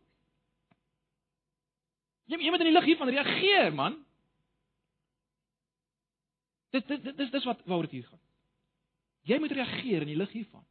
[2.29, 3.97] Jy moet in die lig hiervan reageer, man.
[6.73, 8.21] Dit dit dit dis dis wat waaroor dit hier gaan.
[9.29, 10.63] Jy moet reageer in die lig hiervan.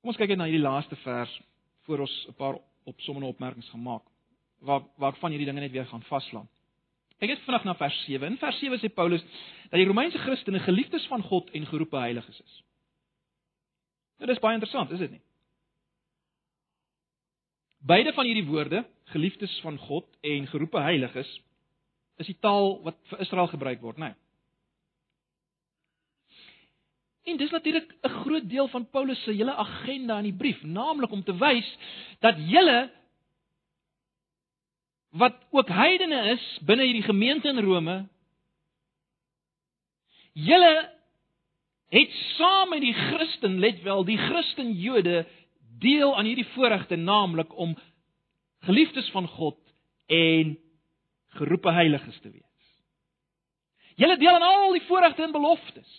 [0.00, 1.32] Kom ons kyk net na hierdie laaste vers
[1.84, 2.56] voor ons 'n paar
[2.88, 4.04] opsommende opmerkings gemaak
[4.60, 6.48] waar waarvan hierdie dinge net weer gaan vaslaan.
[7.20, 8.32] Kyk net vinnig na vers 7.
[8.32, 9.24] In vers 7 sê Paulus
[9.68, 12.54] dat die Romeinse Christene geliefdes van God en geroepe heiliges is.
[14.20, 15.22] Nou dis baie interessant, is dit nie?
[17.84, 21.28] Beide van hierdie woorde, geliefdes van God en geroepe heiliges,
[22.20, 24.12] is die taal wat vir Israel gebruik word, né?
[24.12, 24.18] Nee.
[27.30, 31.10] En dis natuurlik 'n groot deel van Paulus se hele agenda in die brief, naamlik
[31.10, 31.76] om te wys
[32.18, 32.90] dat julle
[35.10, 37.96] wat ook heidene is binne hierdie gemeente in Rome,
[40.32, 40.74] julle
[41.90, 45.24] het saam met die Christen, let wel, die Christen Jode
[45.82, 47.74] deel aan hierdie voorregte, naamlik om
[48.66, 49.58] geliefdes van God
[50.06, 50.58] en
[51.40, 52.46] geroepe heiliges te wees.
[53.98, 55.90] Julle deel aan al die voorregte en beloftes.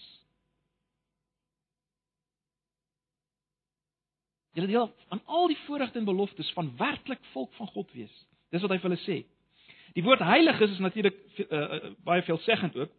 [4.55, 8.15] Julle deel aan al die voorregte en beloftes van werklik volk van God wees.
[8.51, 9.19] Dis wat hy vir hulle sê.
[9.95, 12.91] Die woord heiliges is natuurlik uh, uh, baie veelzeggend ook.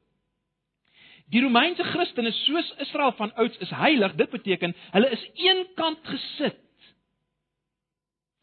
[1.32, 4.14] Die Romeinse Christene soos Israel van ouds is heilig.
[4.20, 6.60] Dit beteken hulle is eenkant gesit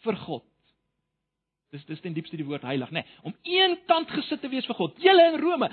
[0.05, 0.45] vir God.
[1.69, 4.77] Dis dis ten diepste die woord heilig, nê, nee, om eenkant gesit te wees vir
[4.79, 4.95] God.
[5.03, 5.69] Julle in Rome,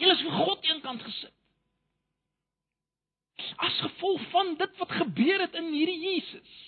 [0.00, 1.34] julle is vir God eenkant gesit.
[3.60, 6.60] As gevolg van dit wat gebeur het in hierdie Jesus.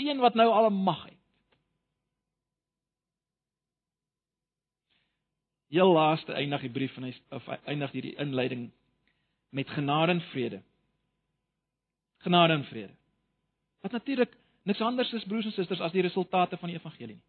[0.00, 1.13] Die een wat nou al 'n mag het.
[5.74, 8.68] Heel laaste eindig die brief en hy of eindig hierdie inleiding
[9.54, 10.62] met genade en vrede.
[12.24, 12.94] Genade en vrede.
[13.82, 14.32] Wat natuurlik
[14.64, 17.22] niks anders is broers en susters as die resultate van die evangelie nie.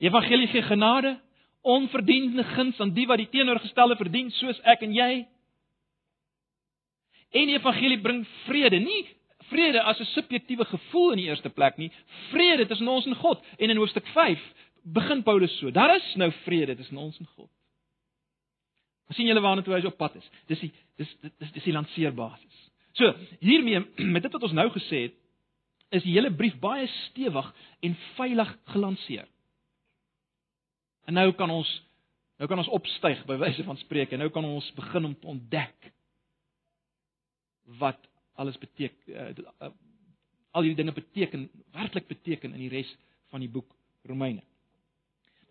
[0.00, 1.18] Die evangelie gee genade,
[1.60, 5.10] onverdiende guns aan die wat die teenoorgestelde verdien soos ek en jy.
[7.36, 9.02] En die evangelie bring vrede, nie
[9.50, 11.92] vrede as 'n subjektiewe gevoel in die eerste plek nie,
[12.30, 13.44] vrede tussen ons en God.
[13.58, 14.38] En in hoofstuk 5
[14.82, 17.50] begin Paulus so: Daar is nou vrede tussen ons en God.
[19.10, 20.28] Ons sien julle waarna toe hy op pad is.
[20.46, 22.60] Dis die dis dis dis die lanceerbasis.
[22.98, 23.10] So,
[23.42, 23.82] hiermee
[24.14, 25.16] met dit wat ons nou gesê het,
[25.90, 27.48] is die hele brief baie stewig
[27.82, 29.26] en veilig gelanseer.
[31.10, 31.70] En nou kan ons
[32.40, 34.16] nou kan ons opstyg by wyse van spreuke.
[34.16, 35.90] Nou kan ons begin om ontdek
[37.80, 37.98] wat
[38.40, 39.72] alles beteken uh, uh,
[40.50, 42.88] al hierdie dinge beteken, werklik beteken in die res
[43.30, 43.68] van die boek
[44.08, 44.42] Romeine.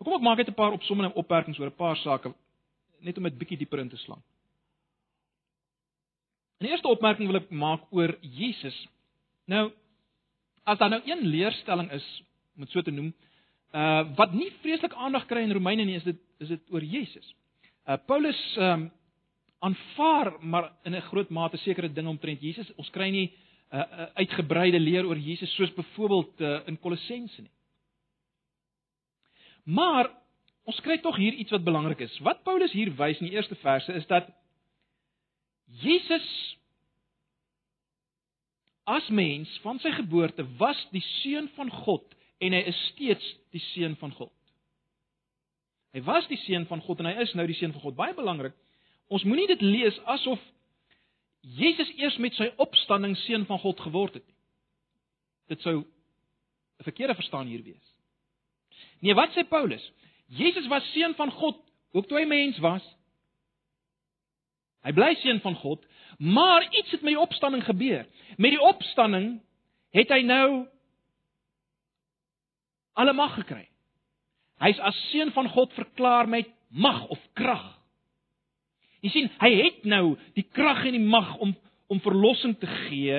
[0.00, 2.32] Kom ek maak net 'n paar opsommende opmerkings oor 'n paar sake
[3.00, 4.22] net om dit bietjie dieper in te slaan.
[6.60, 8.76] Die eerste opmerking wil ek maak oor Jesus.
[9.46, 9.70] Nou
[10.64, 12.22] as daar nou een leerstelling is,
[12.56, 13.14] om dit so te noem,
[13.72, 17.34] uh wat nie vreeslik aandag kry in Romeine nie, is dit is dit oor Jesus.
[17.86, 18.90] Uh Paulus um,
[19.60, 22.72] aanvaar maar in 'n groot mate sekere dinge omtrent Jesus.
[22.76, 27.42] Ons kry nie 'n uh, uh, uitgebreide leer oor Jesus soos byvoorbeeld uh, in Kolossense
[27.42, 27.50] nie.
[29.64, 30.10] Maar
[30.64, 32.18] ons kry tog hier iets wat belangrik is.
[32.24, 34.28] Wat Paulus hier wys in die eerste verse is dat
[35.80, 36.56] Jesus
[38.90, 42.06] as mens van sy geboorte was die seun van God
[42.42, 44.32] en hy is steeds die seun van God.
[45.94, 47.98] Hy was die seun van God en hy is nou die seun van God.
[47.98, 48.56] Baie belangrik.
[49.10, 50.42] Ons moenie dit lees asof
[51.40, 54.36] Jesus eers met sy opstanding seun van God geword het nie.
[55.50, 57.86] Dit sou 'n verkeerde verstaan hier wees.
[59.00, 59.82] Nee, wat sê Paulus?
[60.30, 61.58] Jesus was seun van God
[61.92, 62.84] ook toe hy mens was.
[64.86, 65.82] Hy bly seun van God,
[66.18, 68.06] maar iets het met die opstanding gebeur.
[68.36, 69.40] Met die opstanding
[69.96, 70.66] het hy nou
[73.00, 73.64] alle mag gekry.
[74.60, 77.64] Hy's as seun van God verklaar met mag of krag.
[79.00, 81.56] Jy sien, hy het nou die krag en die mag om
[81.90, 83.16] om verlossing te gee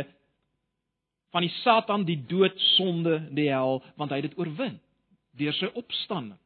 [1.35, 4.77] van die Satan, die dood, sonde, die hel, want hy het dit oorwin
[5.39, 6.39] deur sy opstanding.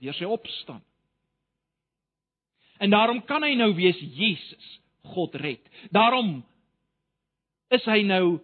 [0.00, 0.86] Deur sy opstanding.
[2.80, 4.68] En daarom kan hy nou wees Jesus,
[5.12, 5.60] God red.
[5.92, 6.38] Daarom
[7.70, 8.38] is hy nou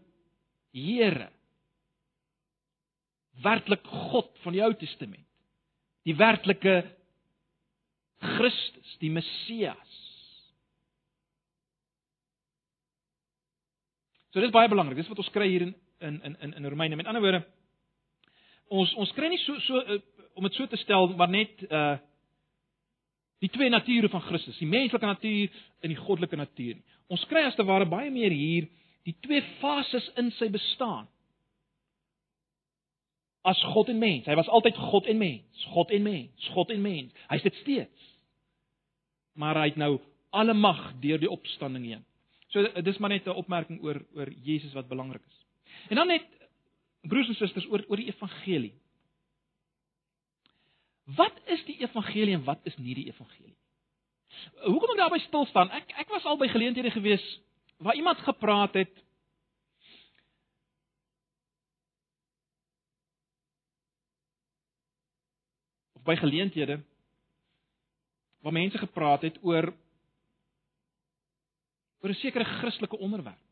[0.76, 1.30] Here.
[3.40, 5.24] Werklik God van die Ou Testament.
[6.04, 6.82] Die werklike
[8.20, 9.94] Christus, die Messias.
[14.32, 15.00] So dit is baie belangrik.
[15.00, 16.96] Dis wat ons kry hier in in in in Romeine.
[16.96, 17.40] Met ander woorde,
[18.68, 20.00] ons ons kry nie so so uh,
[20.36, 21.96] om dit so te stel, maar net uh
[23.44, 25.52] die twee nature van Christus, die menslike natuur
[25.84, 26.78] en die goddelike natuur.
[27.12, 28.64] Ons kry as te ware baie meer hier
[29.04, 31.04] die twee fases in sy bestaan.
[33.46, 34.24] As God en mens.
[34.26, 37.12] Hy was altyd God en mens, God en mens, God en mens.
[37.30, 38.08] Hy's dit steeds.
[39.38, 39.92] Maar hy het nou
[40.34, 42.02] alle mag deur die opstanding heen.
[42.50, 45.38] So dis maar net 'n opmerking oor oor Jesus wat belangrik is.
[45.88, 46.26] En dan net
[47.08, 48.74] broers en susters oor oor die evangelie.
[51.16, 53.54] Wat is die evangelie en wat is nie die evangelie?
[54.66, 55.70] Hoekom ek daarby stil staan?
[55.70, 57.24] Ek ek was al by geleenthede gewees
[57.78, 58.92] waar iemand gepraat het
[65.94, 66.80] of by geleenthede
[68.42, 69.72] waar mense gepraat het oor
[72.02, 73.45] oor 'n sekere Christelike onderwerp.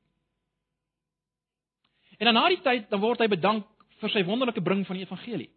[2.19, 3.67] En dan na die tyd dan word hy bedank
[4.01, 5.51] vir sy wonderlike bring van die evangelie.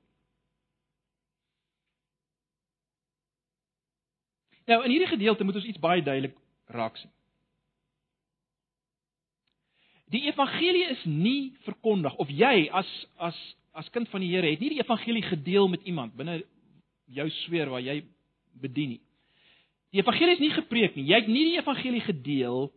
[4.68, 6.36] Nou in hierdie gedeelte moet ons iets baie duidelik
[6.76, 7.12] raak sien.
[10.12, 12.90] Die evangelie is nie verkondig of jy as
[13.20, 13.38] as
[13.78, 16.40] as kind van die Here het nie die evangelie gedeel met iemand binne
[17.14, 18.02] jou sweer waar jy
[18.58, 19.02] bedien nie.
[19.94, 21.06] Die evangelie is nie gepreek nie.
[21.08, 22.72] Jy het nie die evangelie gedeel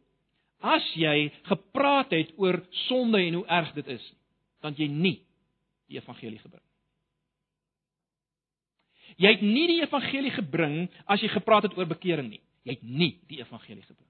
[0.60, 4.04] as jy gepraat het oor sonde en hoe erg dit is,
[4.60, 5.16] dan jy nie
[5.90, 6.64] die evangelie gebring.
[9.20, 10.76] Jy het nie die evangelie gebring
[11.10, 12.42] as jy gepraat het oor bekering nie.
[12.64, 14.06] Jy het nie die evangelie gebring.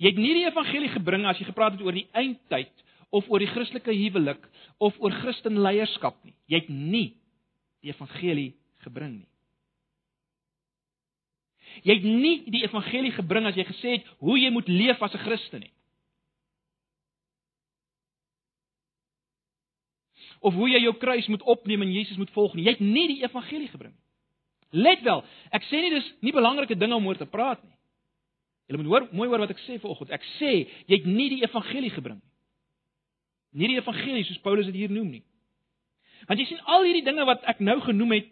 [0.00, 3.42] Jy het nie die evangelie gebring as jy gepraat het oor die eindtyd of oor
[3.42, 4.46] die Christelike huwelik
[4.80, 6.34] of oor Christen leierskap nie.
[6.48, 7.08] Jy het nie
[7.84, 8.52] die evangelie
[8.84, 9.28] gebring nie.
[11.82, 15.14] Jy het nie die evangelie gebring as jy gesê het hoe jy moet leef as
[15.14, 15.72] 'n Christen nie.
[20.40, 22.64] Of hoe jy jou kruis moet opneem en Jesus moet volg nie.
[22.64, 24.04] Jy het nie die evangelie gebring nie.
[24.70, 27.76] Let wel, ek sê nie dis nie belangrike dinge om oor te praat nie.
[28.70, 30.10] Jy moet hoor mooi hoor wat ek sê vanoggend.
[30.10, 32.30] Ek sê jy het nie die evangelie gebring nie.
[33.50, 35.24] Nie die evangelie soos Paulus dit hier noem nie.
[36.28, 38.28] Want jy sien al hierdie dinge wat ek nou genoem het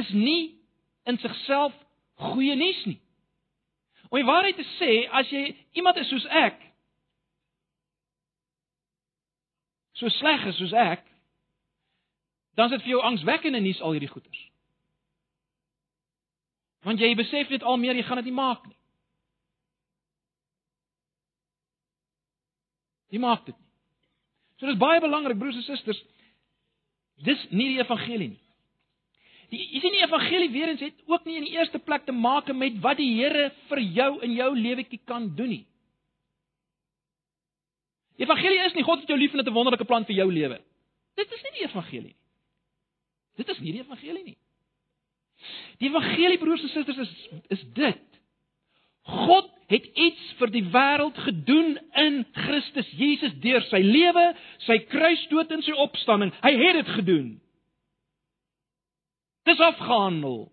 [0.00, 0.61] is nie
[1.08, 1.74] in sigself
[2.14, 3.00] goeie nuus nie.
[4.08, 5.46] Om die waarheid te sê, as jy
[5.78, 6.58] iemand is soos ek,
[9.96, 11.06] so sleg is soos ek,
[12.58, 14.42] dan is dit vir jou angswekkende nuus al hierdie goeters.
[16.84, 18.78] Want jy besef net al meer jy gaan dit nie maak nie.
[23.14, 23.68] Jy maak dit nie.
[24.58, 26.00] So dis baie belangrik broers en susters.
[27.22, 28.41] Dis nie die evangelie nie.
[29.52, 32.14] Die is nie die evangelie weer eens het ook nie in die eerste plek te
[32.16, 35.64] maak met wat die Here vir jou in jou lewetjie kan doen nie.
[38.16, 40.32] Die evangelie is nie God het jou lief en het 'n wonderlike plan vir jou
[40.32, 40.60] lewe.
[41.16, 42.16] Dit is nie die evangelie nie.
[43.36, 44.38] Dit is nie die evangelie nie.
[45.78, 47.12] Die evangelie broers en susters is
[47.48, 48.08] is dit.
[49.02, 54.26] God het iets vir die wêreld gedoen in Christus Jesus deur sy lewe,
[54.66, 56.32] sy kruisdood en sy opstanding.
[56.42, 57.40] Hy het dit gedoen.
[59.42, 60.52] Dis afgehandel.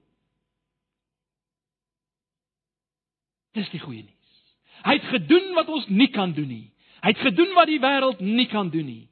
[3.57, 4.41] Dis die goeie nuus.
[4.85, 6.67] Hy het gedoen wat ons nie kan doen nie.
[7.03, 9.05] Hy het gedoen wat die wêreld nie kan doen nie.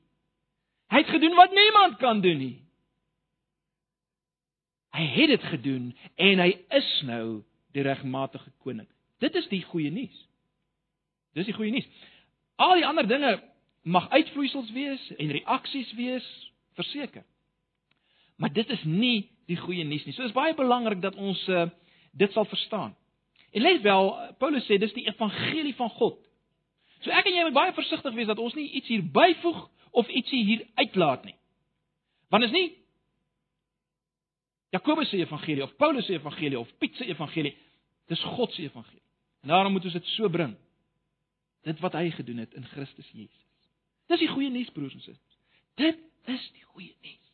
[0.91, 2.55] Hy het gedoen wat niemand kan doen nie.
[4.95, 7.43] Hy het dit gedoen en hy is nou
[7.75, 8.87] die regmatige koning.
[9.21, 10.17] Dit is die goeie nuus.
[11.37, 11.87] Dis die goeie nuus.
[12.57, 13.35] Al die ander dinge
[13.87, 16.27] mag uitvloeisels wees en reaksies wees,
[16.79, 17.25] verseker.
[18.37, 20.13] Maar dit is nie die goeie nuus nie.
[20.15, 21.67] So is baie belangrik dat ons uh,
[22.17, 22.95] dit sal verstaan.
[23.55, 24.09] En let wel,
[24.41, 26.19] Paulus sê dis die evangelie van God.
[27.05, 29.63] So ek en jy moet baie versigtig wees dat ons nie iets hier byvoeg
[29.97, 31.35] of ietsie hier uitlaat nie.
[32.33, 32.67] Want is nie
[34.75, 37.55] Jakobus se evangelie of Paulus se evangelie of Piet se evangelie,
[38.11, 39.03] dis God se evangelie.
[39.41, 40.57] En daarom moet ons dit so bring.
[41.63, 43.45] Dit wat hy gedoen het in Christus Jesus.
[44.11, 45.39] Dis die goeie nuus broers en susters.
[45.79, 47.26] Dit is die goeie nuus.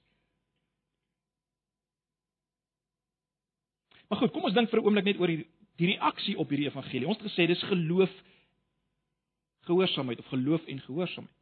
[4.09, 5.45] Maar goed, kom ons dink vir 'n oomblik net oor die
[5.77, 7.07] die reaksie op hierdie evangelie.
[7.07, 8.11] Ons het gesê dis geloof
[9.65, 11.37] gehoorsaamheid of geloof en gehoorsaamheid.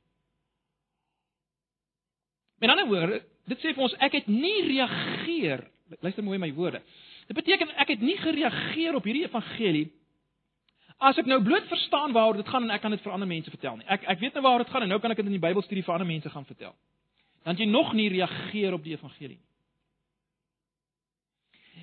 [2.61, 5.65] Met ander woorde, dit sê vir ons ek het nie reageer.
[5.99, 6.81] Luister mooi my woorde.
[7.27, 9.89] Dit beteken ek het nie gereageer op hierdie evangelie
[11.01, 13.49] as ek nou bloot verstaan waaroor dit gaan en ek kan dit vir ander mense
[13.49, 13.87] vertel nie.
[13.89, 15.83] Ek ek weet nou waaroor dit gaan en nou kan ek dit in die Bybelstudie
[15.83, 16.75] vir ander mense gaan vertel.
[17.43, 19.50] Dan jy nog nie reageer op die evangelie nie.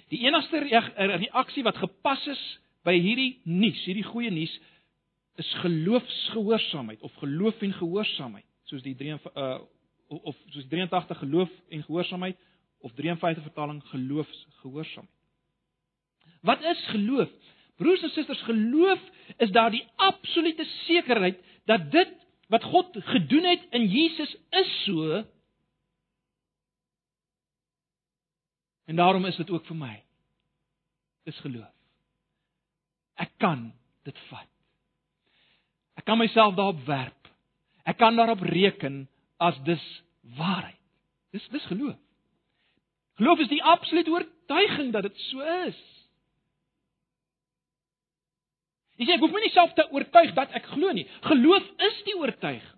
[0.08, 2.42] Die enigste reaksie wat gepas is
[2.86, 4.54] by hierdie nuus, hierdie goeie nuus,
[5.38, 9.58] is geloofsgehoorsaamheid of geloof en gehoorsaamheid, soos die 3 uh
[10.08, 12.38] of soos 83 geloof en gehoorsaamheid
[12.80, 15.14] of 53 vertaling geloofsgehoorsaamheid.
[16.40, 17.28] Wat is geloof?
[17.76, 19.00] Broers en susters, geloof
[19.36, 21.38] is daardie absolute sekerheid
[21.68, 22.14] dat dit
[22.48, 25.24] wat God gedoen het in Jesus is so.
[28.88, 29.94] En daarom is dit ook vir my.
[31.28, 31.68] Dis geloof.
[33.20, 33.66] Ek kan
[34.08, 34.48] dit vat.
[36.00, 37.28] Ek kan myself daarop werp.
[37.84, 39.02] Ek kan daarop reken
[39.36, 39.84] as dis
[40.38, 40.78] waarheid.
[41.36, 41.98] Dis dis geloof.
[43.20, 45.78] Geloof is die absolute oortuiging dat dit so is.
[48.96, 51.04] Jy sê ek hoef my nie self te oortuig dat ek glo nie.
[51.26, 52.74] Geloof is die oortuiging.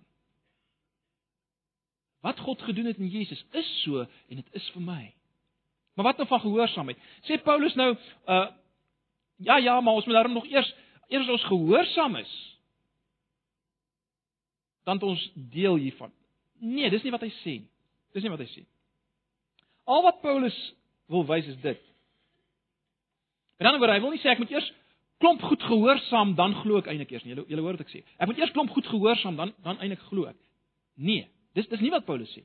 [2.21, 5.03] Wat God gedoen het in Jesus is so en dit is vir my.
[6.01, 6.97] Maar wat nou van gehoorsaamheid?
[7.21, 7.95] Sê Paulus nou
[8.25, 8.47] uh
[9.37, 10.75] ja ja, maar ons moet daarom nog eers
[11.07, 12.33] eers ons gehoorsaam is.
[14.83, 16.11] Dan ons deel hiervan.
[16.57, 17.69] Nee, dis nie wat hy sê nie.
[18.13, 18.65] Dis nie wat hy sê.
[19.85, 20.57] Al wat Paulus
[21.05, 21.81] wil wys is dit.
[23.57, 24.73] En dan word hy wil nie sê ek moet eers
[25.21, 27.35] klomp goed gehoorsaam dan glo ek eintlik eers nie.
[27.35, 28.01] Julle julle hoor wat ek sê.
[28.17, 30.37] Ek moet eers klomp goed gehoorsaam dan dan eintlik glo ek.
[30.97, 32.41] Nee, dis dis nie wat Paulus sê.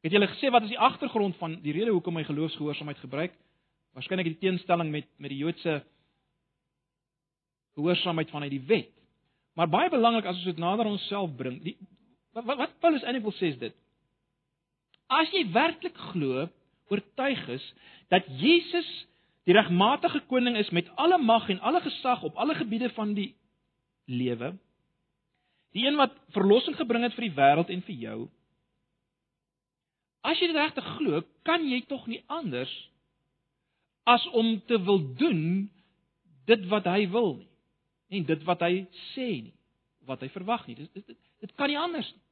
[0.00, 3.34] Het julle gesê wat is die agtergrond van die rede hoekom hy geloofsgehoorsaamheid gebruik?
[3.96, 5.82] Waarskynlik die teenstelling met met die Joodse
[7.76, 8.94] gehoorsaamheid vanuit die wet.
[9.54, 11.60] Maar baie belangrik as ons dit nader aan onsself bring.
[11.64, 11.76] Die
[12.32, 13.76] wat, wat Paulus eintlik wil sê is dit.
[15.10, 16.46] As jy werklik glo,
[16.90, 17.64] oortuig is
[18.10, 18.88] dat Jesus
[19.48, 23.34] die regmatige koning is met alle mag en alle gesag op alle gebiede van die
[24.06, 24.54] lewe.
[25.74, 28.18] Die een wat verlossing gebring het vir die wêreld en vir jou.
[30.26, 32.72] As jy dit regtig glo, kan jy tog nie anders
[34.08, 35.70] as om te wil doen
[36.50, 37.48] dit wat hy wil nie
[38.10, 39.54] en dit wat hy sê nie,
[40.08, 40.74] wat hy verwag nie.
[40.80, 42.24] Dit dit, dit kan nie anders nie.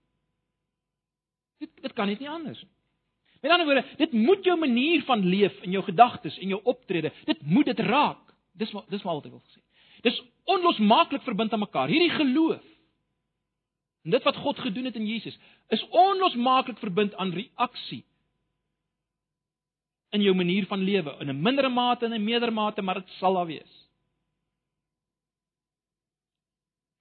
[1.62, 2.72] Dit dit kan net nie anders nie.
[3.38, 7.12] Met ander woorde, dit moet jou manier van leef en jou gedagtes en jou optrede,
[7.28, 8.24] dit moet dit raak.
[8.58, 9.62] Dis wat dis wat altyd wil gesê.
[10.02, 10.18] Dis
[10.50, 11.90] onlosmaaklik verbind aan mekaar.
[11.90, 12.64] Hierdie geloof
[14.08, 15.34] en dit wat God gedoen het in Jesus
[15.68, 18.06] is onlosmaaklik verbind aan reaksie
[20.16, 23.10] in jou manier van lewe, in 'n mindere mate en 'n meerder mate, maar dit
[23.18, 23.72] sal daar wees.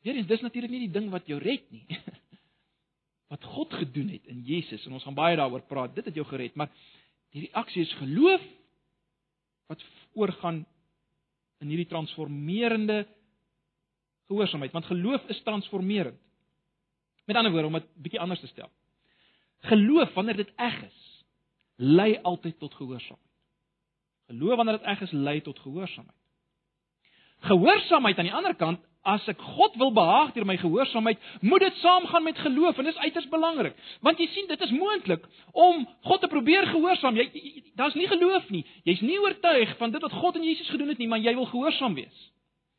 [0.04, 1.86] Hierdie dis natuurlik nie die ding wat jou red nie.
[3.32, 5.96] wat God gedoen het in Jesus en ons gaan baie daaroor praat.
[5.96, 6.70] Dit het jou gered, maar
[7.32, 8.42] die reaksie is geloof
[9.68, 9.84] wat
[10.14, 10.66] oorgaan
[11.60, 13.08] in hierdie transformerende
[14.28, 16.27] gehoorsaamheid, want geloof is transformerend.
[17.28, 18.70] Met ander woorde om dit bietjie anders te stel.
[19.68, 21.00] Geloof wanneer dit eg is,
[21.76, 23.34] lei altyd tot gehoorsaamheid.
[24.32, 26.16] Geloof wanneer dit eg is, lei tot gehoorsaamheid.
[27.50, 31.76] Gehoorsaamheid aan die ander kant, as ek God wil behaag deur my gehoorsaamheid, moet dit
[31.84, 33.76] saamgaan met geloof en dit is uiters belangrik.
[34.04, 37.20] Want jy sien, dit is moontlik om God te probeer gehoorsaam.
[37.20, 38.66] Jy, jy daar's nie geloof nie.
[38.88, 41.48] Jy's nie oortuig van dit wat God en Jesus gedoen het nie, maar jy wil
[41.52, 42.26] gehoorsaam wees.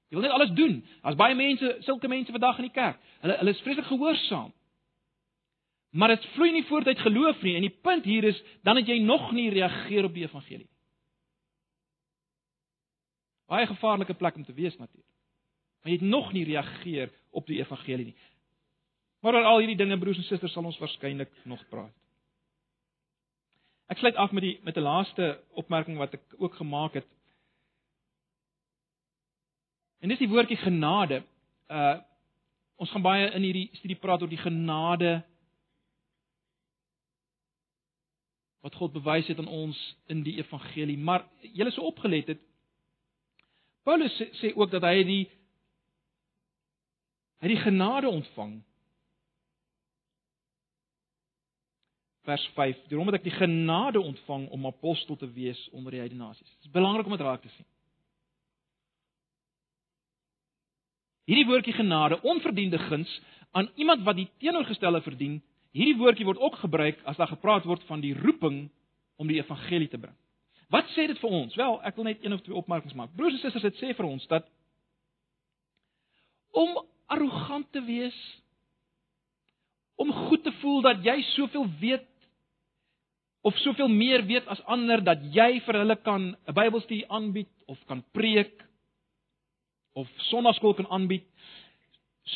[0.08, 0.78] Jy wil net alles doen.
[1.02, 3.00] Daar's baie mense, sulke mense vandag in die kerk.
[3.20, 4.52] Hulle hulle is vreeslik gehoorsaam.
[5.90, 8.88] Maar dit vloei nie voort uit geloof nie en die punt hier is dan het
[8.88, 10.68] jy nog nie reageer op die evangelie.
[13.48, 15.14] Baie gevaarlike plek om te wees natuurlik.
[15.82, 18.16] Maar jy het nog nie reageer op die evangelie nie.
[19.20, 21.94] Maar oor al hierdie dinge broers en susters sal ons waarskynlik nog praat.
[23.88, 27.06] Ek sluit af met die met 'n laaste opmerking wat ek ook gemaak het
[29.98, 31.22] En dis die woordjie genade.
[31.68, 31.96] Uh
[32.78, 35.16] ons gaan baie in hierdie studie praat oor die genade
[38.62, 40.94] wat God bewys het aan ons in die evangelie.
[40.98, 42.44] Maar julle sou opgelet het
[43.82, 45.24] Paulus sê, sê ook dat hy die
[47.42, 48.58] hy die genade ontvang.
[52.28, 52.82] Vers 5.
[52.90, 56.50] Daarom het ek die genade ontvang om apostel te wees onder die heidene nasies.
[56.58, 57.66] Dit is belangrik om dit raak te sien.
[61.28, 63.10] Hierdie woordjie genade, onverdiende guns
[63.52, 65.38] aan iemand wat die teenoorgestelde verdien,
[65.76, 68.68] hierdie woordjie word ook gebruik as daar gepraat word van die roeping
[69.20, 70.16] om die evangelie te bring.
[70.72, 71.56] Wat sê dit vir ons?
[71.56, 73.12] Wel, ek wil net een of twee opmerkings maak.
[73.16, 74.48] Broers en susters, dit sê vir ons dat
[76.56, 76.78] om
[77.12, 78.16] arrogant te wees,
[80.00, 82.06] om goed te voel dat jy soveel weet
[83.46, 87.78] of soveel meer weet as ander dat jy vir hulle kan 'n Bybelstudie aanbied of
[87.86, 88.67] kan preek
[89.92, 91.24] of sonnaskool kan aanbied.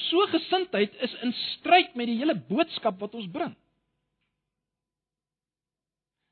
[0.08, 3.54] So gesindheid is in stryd met die hele boodskap wat ons bring.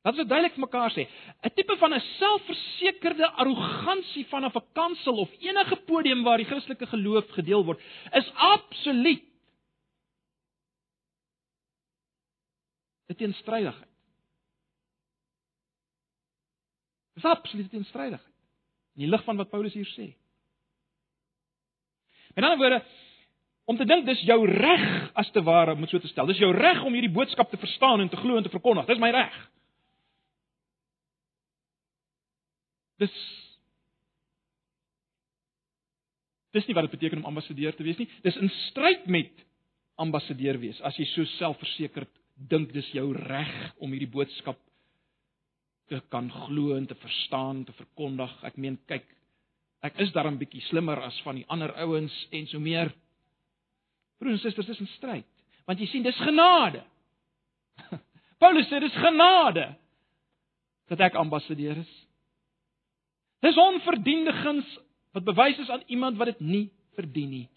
[0.01, 1.05] Dat is duidelik vir mekaar sê.
[1.45, 6.87] 'n Tipe van 'n selfversekerde arrogansie van 'n vakansiel of enige podium waar die Christelike
[6.87, 7.81] geloof gedeel word,
[8.13, 9.23] is absoluut
[13.09, 13.89] 'n teenstrydigheid.
[17.15, 18.37] Dis absoluut teenstrydigheid.
[18.95, 20.15] In die lig van wat Paulus hier sê.
[22.41, 22.85] Met ander woorde,
[23.69, 24.85] om te dink dis jou reg
[25.21, 26.29] as te ware om dit so te stel.
[26.31, 28.89] Dis jou reg om hierdie boodskap te verstaan en te glo en te verkondig.
[28.89, 29.37] Dis my reg.
[33.05, 33.21] Dis
[36.51, 38.09] Dis nie wat dit beteken om ambassadeur te wees nie.
[38.25, 39.45] Dis in stryd met
[40.03, 40.81] ambassadeur wees.
[40.83, 42.11] As jy so selfversekerd
[42.51, 44.59] dink dis jou reg om hierdie boodskap
[45.93, 48.33] te kan glo en te verstaan, te verkondig.
[48.47, 49.07] Ek meen, kyk,
[49.81, 52.93] Ek is darm bietjie slimmer as van die ander ouens en so meer.
[54.21, 55.29] Broers en susters, dis 'n stryd.
[55.67, 56.83] Want jy sien, dis genade.
[58.43, 59.77] Paulus sê dis genade
[60.89, 61.93] dat ek ambassadeur is.
[63.41, 64.79] Dis onverdiende guns
[65.13, 67.49] wat bewys is aan iemand wat dit nie verdien nie.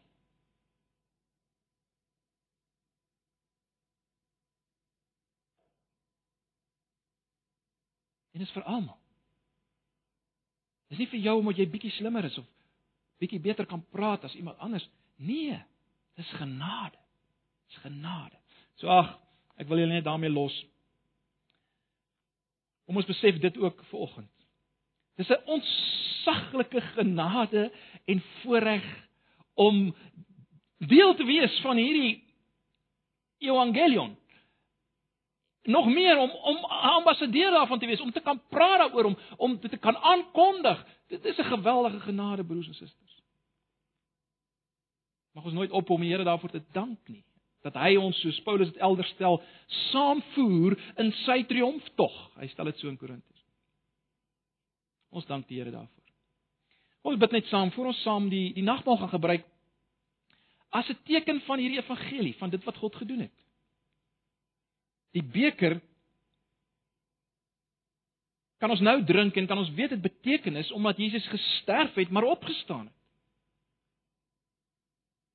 [8.33, 9.02] En is vir almal.
[10.93, 12.45] Dis nie vir jou omdat jy bietjie slimmer is of
[13.17, 14.83] bietjie beter kan praat as iemand anders.
[15.17, 15.55] Nee,
[16.19, 16.99] dis genade.
[17.65, 18.37] Dis genade.
[18.77, 19.15] So ag,
[19.57, 20.53] ek wil julle net daarmee los.
[22.85, 24.29] Om ons besef dit ook vir oggend.
[25.17, 27.71] Dis 'n ontsaglike genade
[28.05, 28.85] en voorreg
[29.57, 29.95] om
[30.77, 32.21] deel te wees van hierdie
[33.41, 34.13] evangelion
[35.63, 39.59] nog meer om om ambassadeur daarvan te wees, om te kan praat daaroor om om
[39.59, 40.85] dit te kan aankondig.
[41.07, 43.21] Dit is 'n geweldige genade broers en susters.
[45.31, 47.23] Mag ons nooit op om die Here daarvoor te dank nie
[47.61, 52.31] dat hy ons soos Paulus dit elders stel saamvoer in sy triomftog.
[52.35, 53.45] Hy stel dit so in Korintiërs.
[55.09, 56.03] Ons dank die Here daarvoor.
[57.01, 59.45] Ons bid net saam voor ons saam die die nagmaal gaan gebruik
[60.69, 63.42] as 'n teken van hierdie evangelie, van dit wat God gedoen het
[65.13, 65.79] die beker
[68.63, 72.29] kan ons nou drink en kan ons weet dit betekenis omdat Jesus gesterf het maar
[72.31, 72.99] opgestaan het.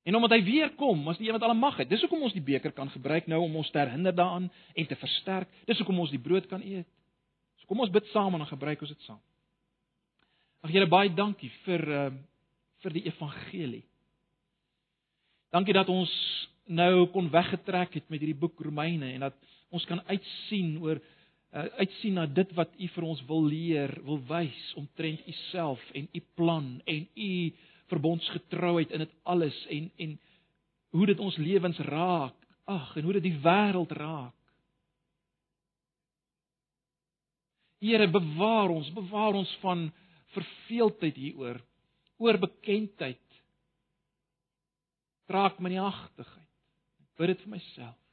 [0.09, 1.89] En omdat hy weer kom, as die een wat alle mag het.
[1.91, 4.97] Dis hoekom ons die beker kan gebruik nou om ons te herinner daaraan en te
[4.97, 5.51] versterk.
[5.69, 6.87] Dis hoekom ons die brood kan eet.
[7.61, 9.19] So kom ons bid saam en dan gebruik ons dit saam.
[10.65, 12.09] Ag Here baie dankie vir uh
[12.79, 13.83] vir die evangelie.
[15.51, 16.11] Dankie dat ons
[16.71, 19.35] nou kon weggetrek het met hierdie boek Romeine en dat
[19.69, 24.21] ons kan uitsien oor uh, uitsien na dit wat u vir ons wil leer, wil
[24.29, 27.31] wys omtrent u self en u plan en u
[27.89, 30.17] verbondsgetrouheid in dit alles en en
[30.89, 32.35] hoe dit ons lewens raak.
[32.69, 34.35] Ag, en hoe dit die wêreld raak.
[37.79, 39.87] Here bewaar ons, bewaar ons van
[40.35, 41.61] verveeldheid hieroor,
[42.19, 43.39] oor bekendheid.
[45.29, 46.49] Raak my nie agtigheid.
[46.99, 48.08] Ek bid dit vir myself.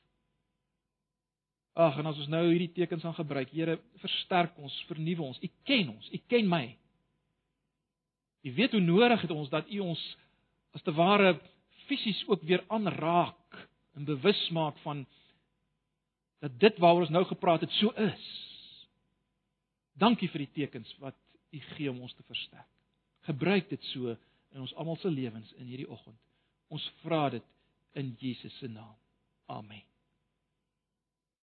[1.77, 5.41] Ag, en as ons nou hierdie tekens aan gebruik, Here, versterk ons, vernuwe ons.
[5.45, 6.65] U ken ons, U ken my.
[8.47, 10.03] U weet hoe nodig het ons dat U ons
[10.77, 11.35] as te ware
[11.87, 13.59] fisies ook weer aanraak
[13.97, 15.05] en bewus maak van
[16.45, 18.25] dat dit waaroor ons nou gepraat het so is.
[19.97, 21.17] Dankie vir die tekens wat
[21.53, 22.69] U gee om ons te versterk.
[23.29, 24.15] Gebruik dit so
[24.55, 26.19] in ons almal se lewens in hierdie oggend.
[26.73, 27.53] Ons vra dit
[27.97, 28.97] in Jesus se naam.
[29.47, 29.96] Amen.